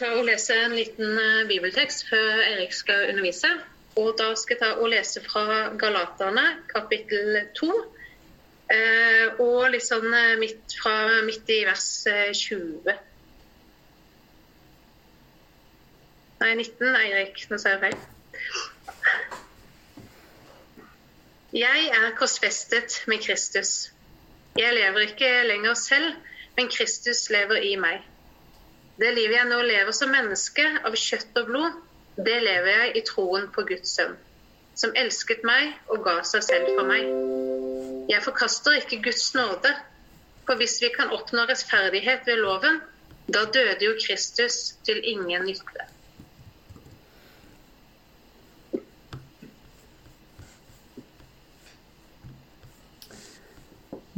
ta 0.00 0.14
og 0.16 0.24
lese 0.24 0.56
en 0.56 0.72
liten 0.76 1.18
eh, 1.20 1.46
bibeltekst 1.48 2.06
før 2.08 2.40
Erik 2.46 2.72
skal 2.72 3.10
undervise. 3.10 3.50
Og 4.00 4.14
da 4.18 4.30
skal 4.38 4.56
jeg 4.56 4.62
ta 4.62 4.70
og 4.80 4.88
lese 4.92 5.20
fra 5.24 5.44
Galaterne, 5.80 6.44
kapittel 6.70 7.36
2. 7.58 7.70
Eh, 8.70 9.40
og 9.42 9.66
litt 9.74 9.84
sånn 9.84 10.08
eh, 10.14 10.38
midt, 10.40 10.76
fra 10.80 10.94
midt 11.26 11.50
i 11.52 11.60
vers 11.68 11.88
20. 12.06 12.94
Nei, 16.40 16.52
19, 16.56 16.96
Eirik. 17.02 17.44
Nå 17.50 17.60
sa 17.60 17.74
jeg 17.74 17.82
feil. 17.84 17.98
Jeg 21.52 21.90
er 21.98 22.12
korsfestet 22.16 23.02
med 23.10 23.20
Kristus. 23.26 23.90
Jeg 24.56 24.72
lever 24.78 25.10
ikke 25.10 25.30
lenger 25.50 25.76
selv, 25.76 26.14
men 26.56 26.70
Kristus 26.72 27.26
lever 27.34 27.60
i 27.66 27.74
meg. 27.80 28.09
Det 29.00 29.14
livet 29.16 29.38
jeg 29.38 29.48
nå 29.48 29.58
lever 29.64 29.94
som 29.96 30.10
menneske, 30.12 30.64
av 30.84 30.92
kjøtt 30.92 31.38
og 31.40 31.46
blod, 31.48 31.76
det 32.20 32.36
lever 32.44 32.68
jeg 32.68 32.90
i 32.98 33.02
troen 33.08 33.46
på 33.54 33.62
Guds 33.70 33.94
sønn, 33.96 34.12
som 34.76 34.92
elsket 34.98 35.40
meg 35.46 35.70
og 35.88 36.02
ga 36.04 36.18
seg 36.28 36.44
selv 36.44 36.68
for 36.76 36.84
meg. 36.84 37.06
Jeg 38.10 38.20
forkaster 38.26 38.76
ikke 38.76 38.98
Guds 39.06 39.30
nåde, 39.32 39.72
for 40.44 40.60
hvis 40.60 40.76
vi 40.84 40.90
kan 40.92 41.14
oppnå 41.16 41.46
rettferdighet 41.48 42.28
ved 42.28 42.42
loven, 42.42 42.76
da 43.32 43.46
døde 43.48 43.86
jo 43.86 43.94
Kristus 44.02 44.74
til 44.84 45.00
ingen 45.00 45.48
nytte. 45.48 45.88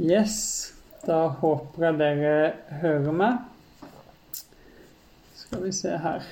Yes, 0.02 0.72
da 1.06 1.28
håper 1.38 1.86
jeg 1.86 2.02
dere 2.02 2.36
hører 2.82 3.18
meg. 3.22 3.51
Skal 5.52 5.66
vi 5.66 5.70
se 5.76 5.90
her 6.00 6.22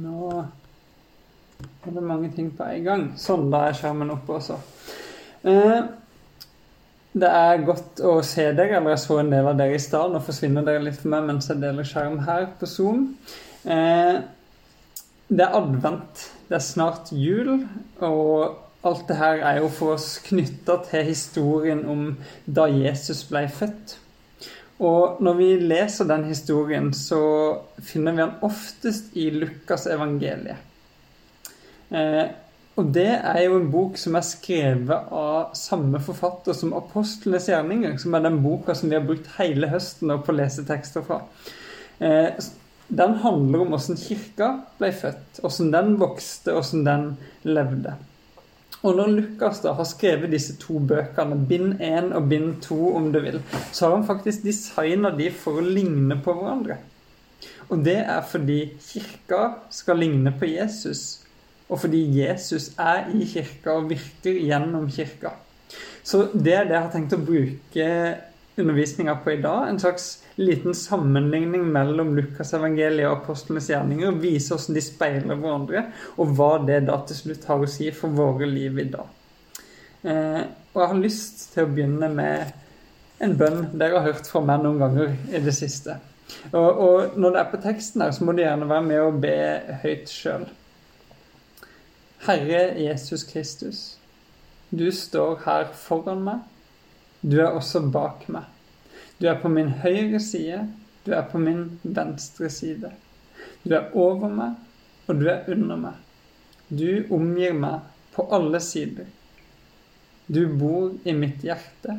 Nå 0.00 0.28
er 1.84 1.90
det 1.92 2.02
mange 2.02 2.30
ting 2.32 2.46
på 2.56 2.64
en 2.64 2.86
gang. 2.86 3.02
Sånn, 3.20 3.50
da 3.52 3.66
er 3.68 3.76
skjermen 3.76 4.12
oppe 4.14 4.38
også. 4.38 4.56
Eh, 5.44 5.82
det 7.12 7.28
er 7.28 7.66
godt 7.66 8.00
å 8.00 8.14
se 8.24 8.46
dere. 8.56 8.78
Eller 8.78 8.94
jeg 8.94 9.02
så 9.02 9.18
en 9.20 9.32
del 9.34 9.50
av 9.50 9.58
dere 9.60 9.76
i 9.76 9.82
stad. 9.84 10.14
Nå 10.14 10.22
forsvinner 10.24 10.64
dere 10.64 10.80
litt 10.86 10.96
for 10.96 11.12
meg 11.12 11.28
mens 11.28 11.50
jeg 11.52 11.60
deler 11.60 11.86
skjerm 11.86 12.16
her 12.24 12.46
på 12.56 12.70
Zoom. 12.72 13.04
Eh, 13.68 14.16
det 15.28 15.44
er 15.44 15.58
advent. 15.60 16.24
Det 16.48 16.56
er 16.56 16.64
snart 16.64 17.12
jul. 17.12 17.66
Og 18.00 18.88
alt 18.88 19.04
det 19.12 19.18
her 19.20 19.44
er 19.44 19.60
jo 19.60 19.68
for 19.76 19.98
oss 19.98 20.14
knytta 20.24 20.80
til 20.88 21.04
historien 21.12 21.84
om 21.84 22.08
da 22.48 22.64
Jesus 22.72 23.26
ble 23.28 23.44
født. 23.60 23.98
Og 24.82 25.20
når 25.22 25.36
vi 25.38 25.48
leser 25.62 26.08
den 26.08 26.24
historien, 26.26 26.90
så 26.96 27.20
finner 27.78 28.14
vi 28.14 28.24
den 28.24 28.38
oftest 28.42 29.12
i 29.16 29.28
Lukas 29.30 29.86
evangeliet. 29.86 30.72
Eh, 31.94 32.24
og 32.74 32.88
det 32.90 33.10
er 33.20 33.44
jo 33.44 33.60
en 33.60 33.68
bok 33.70 33.98
som 34.00 34.16
er 34.18 34.26
skrevet 34.26 35.12
av 35.14 35.52
samme 35.54 36.00
forfatter 36.02 36.56
som 36.58 36.72
'Apostlenes 36.74 37.46
gjerninger', 37.46 37.98
som 38.02 38.14
er 38.14 38.24
den 38.24 38.42
boka 38.42 38.74
som 38.74 38.90
vi 38.90 38.96
har 38.96 39.06
brukt 39.06 39.30
hele 39.38 39.68
høsten 39.70 40.10
på 40.10 40.32
å 40.32 40.36
lese 40.36 40.66
tekster 40.66 41.02
fra. 41.06 41.20
Eh, 42.00 42.34
den 42.88 43.14
handler 43.14 43.60
om 43.60 43.74
åssen 43.74 43.96
kirka 43.96 44.64
ble 44.78 44.90
født, 44.92 45.40
åssen 45.44 45.70
den 45.70 45.96
vokste, 46.00 46.52
åssen 46.52 46.84
den 46.84 47.16
levde. 47.44 47.94
Og 48.84 48.98
når 48.98 49.12
Lukas 49.16 49.62
da 49.64 49.72
har 49.78 49.86
skrevet 49.88 50.32
disse 50.34 50.58
to 50.60 50.76
bøkene, 50.84 51.38
bind 51.48 51.78
1 51.80 52.10
og 52.18 52.26
bind 52.28 52.58
2 52.66 52.80
om 52.98 53.06
du 53.14 53.20
vil, 53.24 53.40
så 53.72 53.88
har 53.88 53.96
han 53.96 54.08
faktisk 54.08 54.44
designa 54.44 55.12
de 55.16 55.30
for 55.32 55.60
å 55.60 55.64
ligne 55.64 56.18
på 56.20 56.34
hverandre. 56.36 56.76
Og 57.72 57.80
det 57.84 57.96
er 58.02 58.20
fordi 58.28 58.58
kirka 58.84 59.40
skal 59.72 60.02
ligne 60.02 60.34
på 60.36 60.50
Jesus, 60.52 61.24
og 61.68 61.80
fordi 61.80 62.02
Jesus 62.18 62.74
er 62.76 63.08
i 63.16 63.24
kirka 63.24 63.78
og 63.78 63.88
virker 63.88 64.36
gjennom 64.36 64.90
kirka. 64.92 65.32
Så 66.04 66.26
det 66.34 66.52
er 66.52 66.68
det 66.68 66.76
jeg 66.76 66.84
har 66.84 66.92
tenkt 66.92 67.16
å 67.16 67.24
bruke 67.24 67.86
undervisninga 68.56 69.16
på 69.24 69.32
i 69.32 69.40
dag. 69.42 69.68
En 69.68 69.80
slags 69.80 70.22
liten 70.34 70.74
sammenligning 70.74 71.66
mellom 71.72 72.14
Lukasevangeliet 72.16 73.08
og 73.08 73.18
apostlenes 73.18 73.68
gjerninger. 73.70 74.18
Vise 74.22 74.54
hvordan 74.54 74.78
de 74.78 74.84
speiler 74.84 75.38
hverandre, 75.38 75.84
og 76.18 76.34
hva 76.38 76.52
det 76.66 76.84
da 76.88 77.00
til 77.06 77.20
slutt 77.20 77.46
har 77.50 77.62
å 77.62 77.70
si 77.70 77.90
for 77.94 78.14
våre 78.14 78.48
liv 78.50 78.78
i 78.82 78.88
dag. 78.92 79.20
Eh, 80.04 80.42
og 80.74 80.82
jeg 80.82 80.90
har 80.90 81.00
lyst 81.00 81.46
til 81.54 81.64
å 81.64 81.70
begynne 81.70 82.10
med 82.12 82.52
en 83.24 83.36
bønn 83.38 83.62
dere 83.72 84.00
har 84.00 84.12
hørt 84.12 84.28
fra 84.28 84.42
meg 84.44 84.64
noen 84.64 84.82
ganger 84.82 85.14
i 85.32 85.40
det 85.42 85.54
siste. 85.56 85.98
Og, 86.52 86.66
og 86.66 87.18
når 87.20 87.34
det 87.34 87.40
er 87.40 87.50
på 87.52 87.60
teksten 87.62 88.02
her, 88.02 88.12
så 88.14 88.26
må 88.26 88.34
du 88.34 88.42
gjerne 88.42 88.68
være 88.68 88.86
med 88.86 89.00
og 89.00 89.20
be 89.22 89.36
høyt 89.84 90.10
sjøl. 90.10 90.48
Herre 92.24 92.62
Jesus 92.80 93.26
Kristus, 93.28 93.80
du 94.72 94.88
står 94.92 95.42
her 95.44 95.70
foran 95.76 96.24
meg. 96.24 96.42
Du 97.24 97.38
er 97.40 97.54
også 97.56 97.80
bak 97.88 98.26
meg. 98.28 98.44
Du 99.16 99.24
er 99.30 99.38
på 99.40 99.48
min 99.48 99.70
høyre 99.80 100.18
side, 100.20 100.66
du 101.06 101.14
er 101.16 101.24
på 101.30 101.40
min 101.40 101.78
venstre 101.82 102.50
side. 102.52 102.90
Du 103.64 103.72
er 103.72 103.94
over 103.96 104.28
meg, 104.28 104.58
og 105.08 105.22
du 105.22 105.30
er 105.32 105.48
under 105.48 105.80
meg. 105.80 106.02
Du 106.68 107.06
omgir 107.14 107.56
meg 107.56 107.80
på 108.12 108.26
alle 108.28 108.60
sider. 108.60 109.08
Du 110.26 110.42
bor 110.60 110.92
i 111.08 111.16
mitt 111.16 111.40
hjerte. 111.44 111.96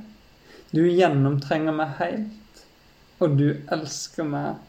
Du 0.70 0.84
gjennomtrenger 0.86 1.74
meg 1.74 1.98
helt, 2.04 2.64
og 3.18 3.38
du 3.42 3.48
elsker 3.74 4.30
meg, 4.30 4.62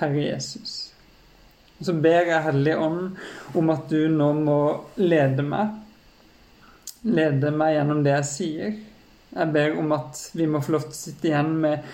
Herre 0.00 0.24
Jesus. 0.24 0.94
Og 1.78 1.88
så 1.90 2.00
ber 2.00 2.32
jeg 2.32 2.46
Hellige 2.48 2.80
Ånd 2.80 3.56
om 3.60 3.72
at 3.76 3.90
du 3.92 4.08
nå 4.08 4.32
må 4.40 4.60
lede 4.96 5.44
meg. 5.44 5.76
Lede 7.04 7.52
meg 7.52 7.76
gjennom 7.76 8.06
det 8.06 8.16
jeg 8.22 8.30
sier 8.32 8.78
jeg 9.34 9.52
ber 9.52 9.76
om 9.78 9.92
at 9.96 10.20
vi 10.36 10.46
må 10.48 10.60
få 10.64 10.74
lov 10.76 10.86
til 10.86 10.94
å 10.94 11.00
sitte 11.02 11.28
igjen 11.30 11.52
med 11.62 11.88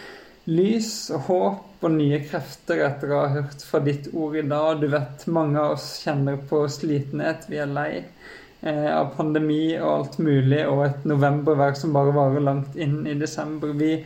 lys 0.50 0.90
og 1.14 1.28
håp 1.28 1.84
og 1.84 1.94
nye 1.96 2.20
krefter 2.24 2.82
etter 2.84 3.12
å 3.12 3.22
ha 3.22 3.32
hørt 3.32 3.64
fra 3.64 3.80
ditt 3.84 4.10
ord 4.12 4.36
i 4.38 4.44
dag. 4.46 4.80
Du 4.80 4.88
vet, 4.92 5.26
mange 5.32 5.60
av 5.60 5.76
oss 5.76 5.88
kjenner 6.04 6.38
på 6.48 6.62
slitenhet. 6.72 7.48
Vi 7.50 7.60
er 7.60 7.72
lei 7.72 7.90
eh, 8.00 8.90
av 8.92 9.12
pandemi 9.16 9.74
og 9.78 9.90
alt 9.90 10.18
mulig, 10.22 10.62
og 10.68 10.84
et 10.86 11.04
novembervær 11.08 11.76
som 11.80 11.96
bare 11.96 12.14
varer 12.16 12.44
langt 12.44 12.76
inn 12.76 13.02
i 13.08 13.16
desember. 13.18 13.74
Vi 13.76 13.96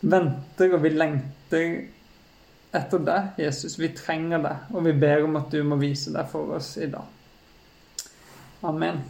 venter 0.00 0.76
og 0.76 0.84
vi 0.84 0.94
lengter 0.94 1.68
etter 2.78 3.04
deg, 3.04 3.30
Jesus. 3.40 3.78
Vi 3.80 3.92
trenger 3.96 4.44
deg, 4.44 4.72
og 4.74 4.84
vi 4.86 4.96
ber 4.96 5.24
om 5.26 5.40
at 5.40 5.52
du 5.52 5.62
må 5.66 5.80
vise 5.80 6.12
deg 6.14 6.28
for 6.30 6.56
oss 6.58 6.76
i 6.80 6.90
dag. 6.92 7.16
Amen. 8.68 9.02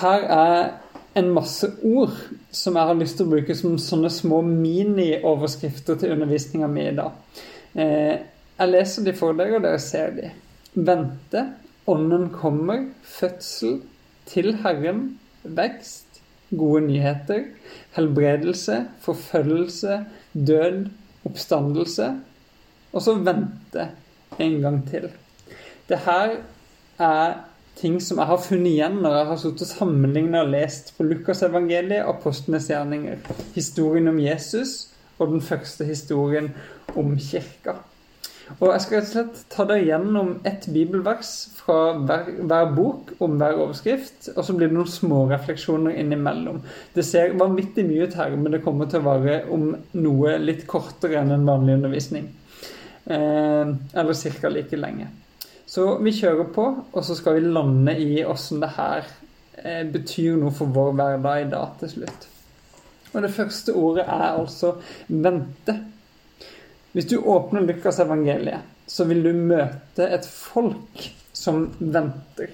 Her 0.00 0.26
er 0.32 0.70
en 1.18 1.28
masse 1.34 1.68
ord 1.84 2.14
som 2.54 2.76
jeg 2.78 2.88
har 2.88 2.98
lyst 2.98 3.18
til 3.18 3.28
å 3.28 3.32
bruke 3.34 3.56
som 3.56 3.74
sånne 3.80 4.10
små 4.12 4.40
mini-overskrifter 4.46 5.98
til 6.00 6.14
undervisninga 6.14 6.68
mi 6.72 6.86
i 6.88 6.94
dag. 6.96 7.18
Eh, 7.74 8.14
jeg 8.56 8.70
leser 8.70 9.04
de 9.04 9.14
for 9.16 9.36
dere, 9.36 9.58
og 9.58 9.66
dere 9.66 9.80
ser 9.82 10.14
de. 10.16 10.30
Vente, 10.72 11.44
Ånden 11.90 12.28
kommer, 12.30 12.86
fødsel, 13.02 13.80
til 14.30 14.52
Herren, 14.62 15.18
vekst, 15.42 16.20
gode 16.54 16.84
nyheter, 16.86 17.48
helbredelse, 17.96 18.84
forfølgelse, 19.02 19.98
død, 20.32 20.84
oppstandelse. 21.26 22.08
Og 22.92 23.02
så 23.02 23.16
vente 23.18 23.88
en 24.38 24.60
gang 24.62 24.78
til. 24.88 25.08
Det 25.88 25.98
her 26.06 26.36
er 27.02 27.34
ting 27.78 28.00
som 28.00 28.20
jeg 28.20 28.28
har 28.30 28.42
funnet 28.42 28.72
igjen 28.72 28.98
når 29.02 29.16
jeg 29.16 29.28
har 29.30 29.40
sittet 29.42 29.76
og 29.82 30.34
og 30.42 30.50
lest 30.52 30.92
på 30.96 31.06
Lukasevangeliet 31.08 32.08
apostlenes 32.08 32.68
gjerninger. 32.70 33.22
Historien 33.54 34.08
om 34.08 34.18
Jesus 34.18 34.92
og 35.18 35.32
den 35.32 35.40
første 35.40 35.84
historien 35.84 36.52
om 36.96 37.16
kirka. 37.18 37.78
Og 38.60 38.72
Jeg 38.72 38.82
skal 38.84 38.98
rett 38.98 39.06
og 39.06 39.12
slett 39.12 39.38
ta 39.52 39.64
deg 39.68 39.86
gjennom 39.86 40.32
ett 40.48 40.66
bibelvers 40.74 41.30
fra 41.56 41.94
hver, 41.96 42.26
hver, 42.42 42.66
bok 42.74 43.14
om 43.22 43.38
hver 43.40 43.56
overskrift, 43.56 44.28
og 44.34 44.44
så 44.44 44.56
blir 44.56 44.68
det 44.68 44.76
noen 44.76 44.90
små 44.90 45.22
refleksjoner 45.30 45.96
innimellom. 46.02 46.60
Det 46.92 47.04
ser 47.06 47.36
vanvittig 47.38 47.86
mye 47.88 48.08
ut 48.08 48.18
her, 48.18 48.36
men 48.36 48.52
det 48.52 48.62
kommer 48.66 48.90
til 48.90 49.00
å 49.00 49.14
være 49.14 49.38
om 49.54 49.70
noe 49.96 50.36
litt 50.42 50.66
kortere 50.68 51.22
enn 51.22 51.32
en 51.32 51.48
vanlig 51.48 51.78
undervisning. 51.80 52.28
Eh, 53.06 53.72
eller 53.94 54.40
ca. 54.40 54.52
like 54.52 54.76
lenge. 54.76 55.08
Så 55.72 55.86
vi 56.04 56.12
kjører 56.12 56.50
på, 56.52 56.66
og 56.92 57.04
så 57.06 57.14
skal 57.16 57.38
vi 57.38 57.48
lande 57.54 57.94
i 57.96 58.20
åssen 58.28 58.60
det 58.60 58.74
her 58.76 59.06
eh, 59.56 59.86
betyr 59.88 60.36
noe 60.36 60.52
for 60.52 60.68
vår 60.68 60.92
hverdag 60.98 61.46
i 61.46 61.48
dag 61.54 61.78
til 61.80 61.94
slutt. 61.94 62.26
Og 63.12 63.24
det 63.24 63.30
første 63.32 63.72
ordet 63.76 64.04
er 64.04 64.26
altså 64.26 64.74
'vente'. 65.08 65.78
Hvis 66.92 67.08
du 67.08 67.16
åpner 67.24 67.64
Lukas 67.64 68.02
evangeliet, 68.04 68.60
så 68.86 69.04
vil 69.08 69.22
du 69.24 69.32
møte 69.32 70.04
et 70.12 70.26
folk 70.28 71.06
som 71.32 71.70
venter. 71.78 72.52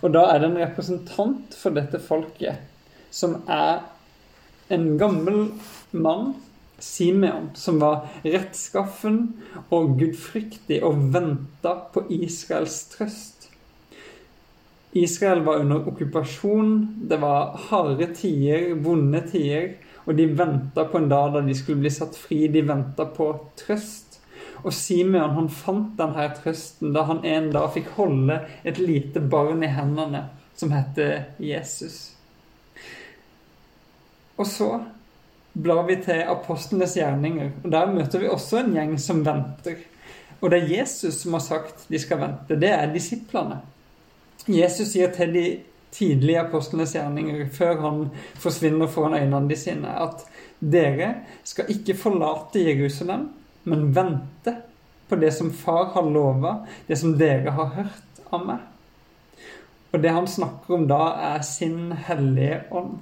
Og 0.00 0.14
da 0.14 0.22
er 0.32 0.40
det 0.40 0.48
en 0.48 0.62
representant 0.62 1.56
for 1.58 1.76
dette 1.76 2.00
folket 2.00 2.64
som 3.12 3.42
er 3.44 3.84
en 4.72 4.86
gammel 4.98 5.50
mann, 5.92 6.32
Simeon, 6.84 7.48
som 7.58 7.80
var 7.80 8.04
rettskaffen 8.22 9.20
og 9.72 9.96
gudfryktig 10.00 10.82
og 10.84 11.08
venta 11.14 11.74
på 11.94 12.04
Israels 12.12 12.82
trøst. 12.92 13.48
Israel 14.94 15.42
var 15.42 15.64
under 15.64 15.88
okkupasjon, 15.90 16.74
det 17.10 17.18
var 17.22 17.56
harde 17.68 18.12
tider, 18.14 18.74
vonde 18.84 19.24
tider, 19.26 19.72
og 20.06 20.14
de 20.18 20.28
venta 20.38 20.84
på 20.86 21.00
en 21.00 21.08
dag 21.10 21.32
da 21.34 21.42
de 21.42 21.54
skulle 21.56 21.82
bli 21.82 21.90
satt 21.90 22.16
fri. 22.18 22.44
De 22.52 22.62
venta 22.68 23.06
på 23.10 23.30
trøst. 23.58 24.20
Og 24.64 24.72
Simeon 24.72 25.34
han 25.36 25.50
fant 25.52 25.96
denne 25.98 26.28
trøsten 26.38 26.94
da 26.94 27.04
han 27.08 27.24
en 27.28 27.50
dag 27.52 27.70
fikk 27.74 27.90
holde 27.98 28.38
et 28.64 28.78
lite 28.80 29.20
barn 29.20 29.64
i 29.64 29.72
hendene 29.72 30.26
som 30.56 30.72
heter 30.72 31.24
Jesus. 31.42 32.14
Og 34.36 34.46
så 34.48 34.70
blar 35.54 35.84
vi 35.86 35.96
til 36.02 36.24
apostlenes 36.26 36.96
gjerninger, 36.98 37.52
og 37.62 37.70
der 37.72 37.92
møter 37.94 38.22
vi 38.22 38.30
også 38.30 38.60
en 38.60 38.72
gjeng 38.74 38.96
som 39.00 39.22
venter. 39.26 39.78
Og 40.40 40.50
det 40.50 40.58
er 40.60 40.72
Jesus 40.80 41.22
som 41.22 41.36
har 41.36 41.44
sagt 41.44 41.86
de 41.88 42.00
skal 42.00 42.20
vente. 42.20 42.58
Det 42.60 42.72
er 42.74 42.90
disiplene. 42.92 43.60
Jesus 44.50 44.90
sier 44.92 45.12
til 45.14 45.32
de 45.32 45.44
tidlige 45.94 46.42
apostlenes 46.42 46.92
gjerninger, 46.96 47.46
før 47.54 47.80
han 47.80 48.02
forsvinner 48.42 48.90
foran 48.90 49.14
øynene 49.22 49.56
sine, 49.56 49.94
at 50.02 50.26
dere 50.60 51.14
skal 51.46 51.70
ikke 51.70 51.96
forlate 51.96 52.64
Jerusalem, 52.66 53.28
men 53.64 53.94
vente 53.96 54.56
på 55.08 55.16
det 55.20 55.32
som 55.36 55.52
far 55.54 55.92
har 55.94 56.10
lova, 56.10 56.58
det 56.88 56.98
som 56.98 57.14
dere 57.18 57.54
har 57.54 57.72
hørt 57.78 58.22
av 58.32 58.46
meg. 58.48 58.60
Og 59.94 60.02
det 60.02 60.10
han 60.10 60.26
snakker 60.26 60.74
om 60.74 60.88
da, 60.90 61.02
er 61.34 61.44
sin 61.46 61.92
hellige 62.08 62.64
ånd. 62.74 62.98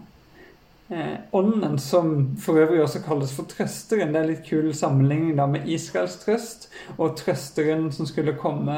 Eh, 0.92 1.18
ånden, 1.30 1.78
som 1.78 2.36
for 2.36 2.58
øvrig 2.60 2.82
også 2.82 3.00
kalles 3.00 3.30
for 3.32 3.48
trøsteren. 3.48 4.10
Det 4.12 4.20
er 4.20 4.26
litt 4.28 4.42
kul 4.44 4.74
sammenligning 4.76 5.38
da 5.38 5.46
med 5.48 5.64
Israels 5.64 6.18
trøst 6.20 6.66
og 6.98 7.14
trøsteren 7.16 7.86
som 7.96 8.04
skulle 8.08 8.34
komme 8.36 8.76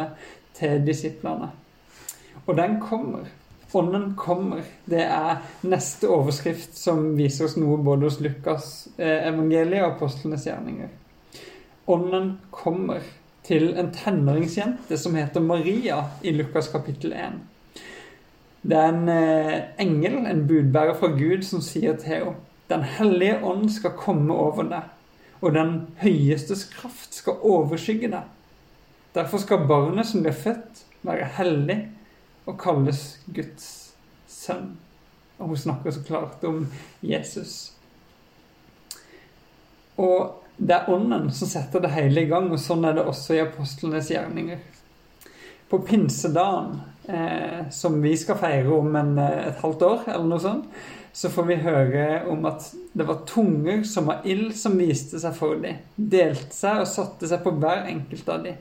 til 0.55 0.84
disiplene. 0.87 1.49
Og 2.46 2.55
den 2.55 2.76
kommer. 2.78 3.26
Ånden 3.75 4.12
kommer. 4.14 4.62
Det 4.87 5.02
er 5.02 5.43
neste 5.66 6.06
overskrift 6.06 6.78
som 6.78 7.16
viser 7.19 7.49
oss 7.49 7.56
noe 7.58 7.81
både 7.82 8.06
hos 8.06 8.20
Lukas 8.22 8.69
eh, 8.94 9.26
evangeliet 9.32 9.82
og 9.82 9.96
apostlenes 9.96 10.46
gjerninger. 10.46 10.94
Ånden 11.90 12.37
kommer 12.55 13.02
til 13.43 13.72
en 13.75 13.90
tenåringsjente 13.90 15.00
som 15.02 15.19
heter 15.19 15.43
Maria 15.43 15.99
i 16.22 16.31
Lukas 16.38 16.70
kapittel 16.70 17.19
1. 17.19 17.43
Det 18.64 18.76
er 18.81 18.93
en 18.94 19.08
eh, 19.12 19.62
engel, 19.78 20.22
en 20.26 20.46
budbærer 20.49 20.96
fra 20.96 21.11
Gud, 21.12 21.43
som 21.44 21.61
sier 21.64 21.99
til 22.00 22.14
henne 22.14 22.37
Den 22.70 22.84
hellige 22.96 23.43
ånd 23.44 23.69
skal 23.69 23.93
komme 23.99 24.32
over 24.32 24.64
deg, 24.64 24.87
og 25.44 25.52
den 25.52 25.75
høyestes 26.00 26.64
kraft 26.72 27.12
skal 27.12 27.43
overskygge 27.44 28.08
deg. 28.14 28.31
Derfor 29.14 29.43
skal 29.43 29.66
barnet 29.69 30.08
som 30.08 30.25
blir 30.25 30.32
født, 30.32 30.81
være 31.05 31.28
hellig 31.37 31.76
og 32.49 32.56
kalles 32.58 33.02
Guds 33.37 33.66
sønn. 34.26 34.72
Og 35.38 35.52
hun 35.52 35.60
snakker 35.60 35.93
så 35.93 36.00
klart 36.06 36.44
om 36.49 36.64
Jesus. 37.05 37.75
Og 40.00 40.40
det 40.56 40.75
er 40.78 40.90
Ånden 40.90 41.28
som 41.34 41.50
setter 41.50 41.84
det 41.84 41.93
hele 41.93 42.25
i 42.25 42.31
gang, 42.31 42.49
og 42.49 42.62
sånn 42.62 42.88
er 42.88 42.96
det 42.96 43.05
også 43.05 43.37
i 43.37 43.44
apostlenes 43.44 44.08
gjerninger. 44.10 44.64
På 45.69 45.82
pinsedagen 45.84 46.81
eh, 47.09 47.65
som 47.71 48.01
vi 48.03 48.17
skal 48.17 48.39
feire 48.41 48.75
om 48.75 48.97
en, 48.97 49.19
eh, 49.19 49.49
et 49.49 49.62
halvt 49.62 49.83
år, 49.83 50.05
eller 50.09 50.29
noe 50.29 50.43
sånt, 50.43 50.69
så 51.15 51.31
får 51.31 51.47
vi 51.47 51.62
høre 51.62 52.05
om 52.31 52.45
at 52.51 52.67
det 52.93 53.06
var 53.06 53.23
tunger 53.29 53.85
som 53.87 54.09
var 54.11 54.25
ild 54.27 54.55
som 54.59 54.79
viste 54.79 55.21
seg 55.23 55.37
for 55.37 55.61
dem, 55.62 55.79
delte 55.95 56.51
seg 56.55 56.83
og 56.83 56.91
satte 56.91 57.31
seg 57.31 57.45
på 57.45 57.55
hver 57.62 57.87
enkelt 57.87 58.31
av 58.35 58.47
dem. 58.49 58.56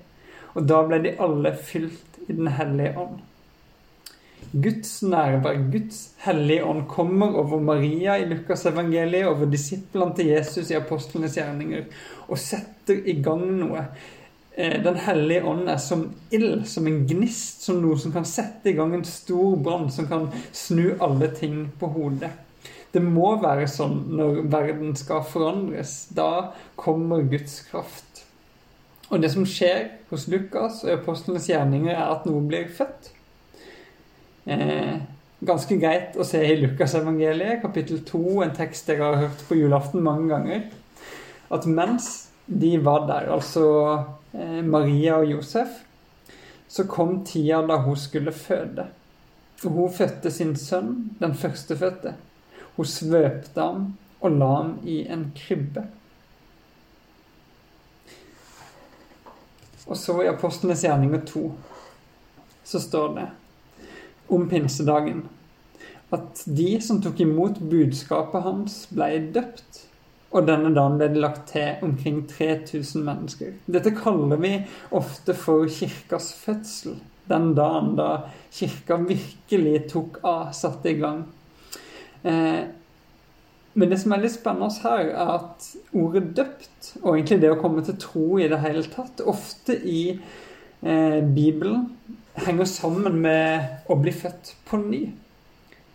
Og 0.53 0.67
da 0.69 0.83
ble 0.85 0.99
de 1.01 1.15
alle 1.17 1.55
fylt 1.57 2.19
i 2.27 2.33
Den 2.33 2.47
hellige 2.55 2.93
ånd. 3.01 3.21
Guds 4.53 5.01
nærvær, 5.01 5.57
Guds 5.73 6.13
hellige 6.21 6.65
ånd, 6.65 6.83
kommer 6.87 7.33
over 7.41 7.59
Maria 7.59 8.19
i 8.21 8.27
Lukas 8.29 8.67
evangeliet, 8.69 9.25
over 9.27 9.49
disiplene 9.49 10.13
til 10.15 10.29
Jesus 10.29 10.69
i 10.69 10.77
apostlenes 10.77 11.39
gjerninger, 11.39 11.87
og 12.27 12.37
setter 12.37 13.01
i 13.09 13.17
gang 13.25 13.41
noe 13.63 13.87
Den 14.53 14.99
hellige 15.01 15.41
ånd 15.49 15.69
er 15.71 15.79
som 15.81 16.03
ild, 16.29 16.67
som 16.69 16.85
en 16.85 16.99
gnist, 17.09 17.63
som 17.65 17.79
noe 17.81 17.97
som 17.97 18.13
kan 18.13 18.27
sette 18.27 18.69
i 18.69 18.75
gang 18.77 18.91
en 18.93 19.05
stor 19.07 19.55
brann, 19.65 19.87
som 19.89 20.05
kan 20.05 20.27
snu 20.53 20.91
alle 21.01 21.31
ting 21.33 21.63
på 21.79 21.89
hodet. 21.95 22.29
Det 22.93 23.01
må 23.01 23.31
være 23.41 23.65
sånn 23.71 24.03
når 24.13 24.43
verden 24.53 24.93
skal 24.97 25.23
forandres. 25.25 25.95
Da 26.13 26.53
kommer 26.77 27.25
Guds 27.25 27.63
kraft. 27.71 28.21
Og 29.09 29.21
det 29.21 29.31
som 29.33 29.47
skjer 29.49 29.87
hos 30.11 30.27
Lukas 30.29 30.83
og 30.85 30.91
i 30.91 30.95
apostlenes 30.99 31.49
gjerninger, 31.49 31.93
er 31.93 32.13
at 32.13 32.27
noe 32.29 32.43
blir 32.45 32.69
født. 32.73 33.09
Eh, 34.45 35.01
ganske 35.45 35.77
greit 35.81 36.17
å 36.17 36.25
se 36.27 36.41
i 36.45 36.59
Lukasevangeliet, 36.61 37.61
kapittel 37.63 38.03
2, 38.05 38.23
en 38.45 38.53
tekst 38.57 38.89
dere 38.89 39.09
har 39.09 39.21
hørt 39.25 39.43
på 39.47 39.57
julaften 39.57 40.03
mange 40.05 40.29
ganger, 40.29 40.63
at 41.53 41.67
mens 41.69 42.11
de 42.45 42.77
var 42.85 43.07
der, 43.07 43.31
altså 43.33 43.69
Eh, 44.33 44.63
Maria 44.63 45.19
og 45.21 45.31
Josef, 45.31 45.83
så 46.67 46.87
kom 46.89 47.19
tida 47.25 47.61
da 47.67 47.77
hun 47.85 47.97
skulle 47.97 48.31
føde. 48.33 48.87
Og 49.63 49.71
hun 49.71 49.93
fødte 49.93 50.31
sin 50.31 50.55
sønn, 50.57 51.11
den 51.19 51.35
førstefødte. 51.37 52.15
Hun 52.75 52.89
svøpte 52.89 53.61
ham 53.61 53.91
og 54.21 54.39
la 54.39 54.49
ham 54.55 54.73
i 54.89 55.03
en 55.05 55.27
krybbe. 55.37 55.85
Og 59.85 59.97
så 59.99 60.17
i 60.23 60.31
Apostlenes 60.31 60.81
gjerninger 60.81 61.25
2 61.27 61.45
så 62.63 62.79
står 62.79 63.15
det 63.17 63.29
om 64.31 64.47
pinsedagen 64.49 65.25
at 66.13 66.43
de 66.45 66.77
som 66.81 67.01
tok 67.03 67.19
imot 67.19 67.57
budskapet 67.69 68.45
hans, 68.45 68.85
ble 68.93 69.09
døpt. 69.35 69.81
Og 70.33 70.47
denne 70.47 70.73
dagen 70.73 70.97
ble 70.97 71.09
det 71.13 71.21
lagt 71.21 71.51
til 71.53 71.83
omkring 71.85 72.23
3000 72.29 73.03
mennesker. 73.05 73.57
Dette 73.69 73.93
kaller 73.93 74.39
vi 74.41 74.53
ofte 74.97 75.35
for 75.37 75.69
kirkas 75.69 76.31
fødsel. 76.41 76.97
Den 77.29 77.53
dagen 77.55 77.93
da 77.99 78.09
kirka 78.51 78.97
virkelig 79.05 79.83
tok 79.93 80.17
av, 80.25 80.49
satte 80.57 80.89
i 80.91 80.97
gang. 80.99 81.21
Eh, 82.23 82.63
men 83.73 83.89
det 83.89 83.97
som 84.01 84.13
er 84.13 84.21
litt 84.21 84.35
spennende 84.35 84.83
her, 84.83 85.07
er 85.13 85.31
at 85.37 85.69
ordet 85.97 86.33
'døpt', 86.37 86.91
og 87.01 87.15
egentlig 87.15 87.41
det 87.41 87.53
å 87.53 87.61
komme 87.61 87.85
til 87.85 87.97
tro 88.01 88.27
i 88.37 88.49
det 88.49 88.59
hele 88.61 88.83
tatt, 88.85 89.23
ofte 89.25 89.77
i 89.77 90.03
eh, 90.13 91.21
Bibelen 91.21 91.89
henger 92.45 92.69
sammen 92.69 93.21
med 93.21 93.89
å 93.89 93.97
bli 94.01 94.13
født 94.13 94.55
på 94.69 94.77
ny. 94.81 95.03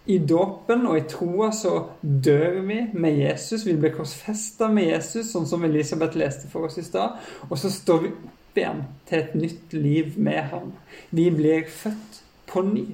I 0.08 0.16
dåpen 0.24 0.86
og 0.88 0.96
i 0.96 1.04
troa 1.08 1.50
så 1.52 1.72
dør 2.00 2.62
vi 2.64 2.78
med 2.96 3.18
Jesus. 3.18 3.66
Vi 3.66 3.74
blir 3.76 3.92
korsfesta 3.92 4.70
med 4.72 4.88
Jesus, 4.88 5.28
sånn 5.34 5.48
som 5.48 5.66
Elisabeth 5.68 6.16
leste 6.16 6.48
for 6.48 6.64
oss 6.68 6.78
i 6.80 6.84
stad. 6.86 7.18
Og 7.50 7.58
så 7.60 7.68
står 7.72 8.00
vi 8.06 8.12
opp 8.14 8.60
igjen 8.60 8.80
til 9.08 9.18
et 9.18 9.34
nytt 9.36 9.76
liv 9.76 10.16
med 10.16 10.40
ham. 10.54 10.72
Vi 11.12 11.28
blir 11.34 11.68
født 11.68 12.22
på 12.48 12.64
ny. 12.64 12.86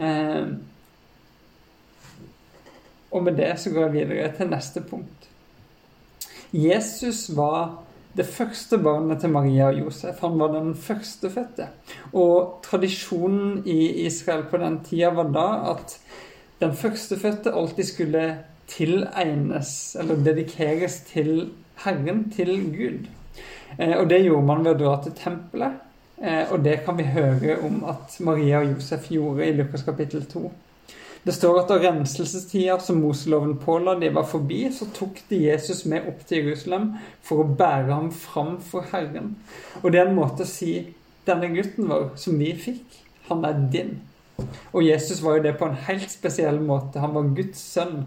Eh, 0.00 0.48
og 3.12 3.22
med 3.28 3.36
det 3.36 3.52
så 3.60 3.74
går 3.74 3.86
jeg 3.86 4.08
videre 4.08 4.32
til 4.36 4.50
neste 4.52 4.80
punkt. 4.88 5.28
Jesus 6.52 7.26
var 7.36 7.82
det 8.16 8.26
første 8.26 8.78
barnet 8.80 9.20
til 9.20 9.32
Maria 9.32 9.68
og 9.70 9.80
Josef. 9.80 10.20
Han 10.24 10.38
var 10.40 10.54
den 10.54 10.74
førstefødte. 10.74 11.68
Og 12.12 12.62
tradisjonen 12.64 13.62
i 13.68 14.06
Israel 14.06 14.46
på 14.50 14.60
den 14.62 14.80
tida 14.86 15.12
var 15.14 15.32
da 15.34 15.48
at 15.74 15.98
den 16.60 16.72
førstefødte 16.76 17.52
alltid 17.52 17.84
skulle 17.84 18.26
tilegnes, 18.66 19.96
eller 20.00 20.22
dedikeres 20.24 21.00
til 21.10 21.50
Herren, 21.84 22.30
til 22.32 22.54
Gud. 22.72 23.06
Eh, 23.78 23.98
og 23.98 24.08
det 24.10 24.24
gjorde 24.24 24.46
man 24.46 24.64
ved 24.64 24.74
å 24.74 24.80
dra 24.80 24.94
til 25.04 25.14
tempelet. 25.18 25.82
Eh, 26.16 26.52
og 26.52 26.64
det 26.64 26.80
kan 26.86 26.96
vi 26.96 27.10
høre 27.12 27.58
om 27.66 27.82
at 27.84 28.16
Maria 28.24 28.62
og 28.62 28.72
Josef 28.72 29.10
gjorde 29.12 29.46
i 29.46 29.56
Lukas 29.58 29.84
kapittel 29.84 30.24
2. 30.24 30.48
Det 31.26 31.34
står 31.34 31.56
at 31.58 31.70
da 31.72 31.76
renselsestida 31.82 32.76
som 32.78 33.00
Moseloven 33.02 33.56
påla 33.58 33.96
de 33.98 34.12
var 34.14 34.28
forbi, 34.30 34.60
så 34.70 34.86
tok 34.94 35.24
de 35.26 35.40
Jesus 35.48 35.82
med 35.90 36.06
opp 36.06 36.20
til 36.28 36.44
Jerusalem 36.44 36.92
for 37.26 37.42
å 37.42 37.48
bære 37.58 37.90
ham 37.90 38.12
fram 38.14 38.60
for 38.62 38.86
Herren. 38.92 39.32
Og 39.82 39.90
det 39.90 40.00
er 40.00 40.06
en 40.06 40.20
måte 40.20 40.46
å 40.46 40.50
si 40.50 40.76
denne 41.26 41.50
gutten 41.50 41.90
vår, 41.90 42.12
som 42.22 42.38
vi 42.38 42.52
fikk, 42.54 43.00
han 43.26 43.42
er 43.48 43.58
din. 43.74 43.96
Og 44.70 44.86
Jesus 44.86 45.18
var 45.24 45.40
jo 45.40 45.46
det 45.48 45.56
på 45.58 45.66
en 45.66 45.76
helt 45.88 46.14
spesiell 46.14 46.60
måte. 46.62 47.02
Han 47.02 47.16
var 47.16 47.34
Guds 47.34 47.66
sønn. 47.74 48.04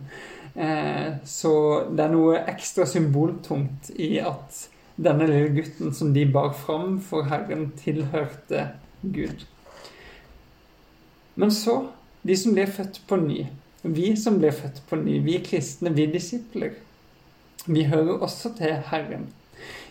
Eh, 0.56 1.20
så 1.28 1.54
det 1.92 2.06
er 2.06 2.16
noe 2.16 2.40
ekstra 2.48 2.88
symboltungt 2.88 3.92
i 4.00 4.14
at 4.24 4.64
denne 4.96 5.28
lille 5.28 5.52
gutten 5.60 5.92
som 5.96 6.16
de 6.16 6.24
bar 6.24 6.54
fram 6.56 7.02
for 7.04 7.28
Herren, 7.28 7.74
tilhørte 7.84 8.70
Gud. 9.04 9.44
Men 11.36 11.52
så 11.56 11.82
de 12.24 12.36
som 12.38 12.54
blir 12.56 12.70
født 12.72 13.02
på 13.08 13.18
ny, 13.22 13.46
vi 13.84 14.12
som 14.20 14.40
blir 14.42 14.52
født 14.52 14.82
på 14.90 15.00
ny, 15.00 15.20
vi 15.24 15.40
kristne, 15.44 15.94
vi 15.96 16.06
disipler, 16.12 16.78
Vi 17.66 17.84
hører 17.84 18.24
også 18.24 18.54
til 18.58 18.72
Herren. 18.88 19.28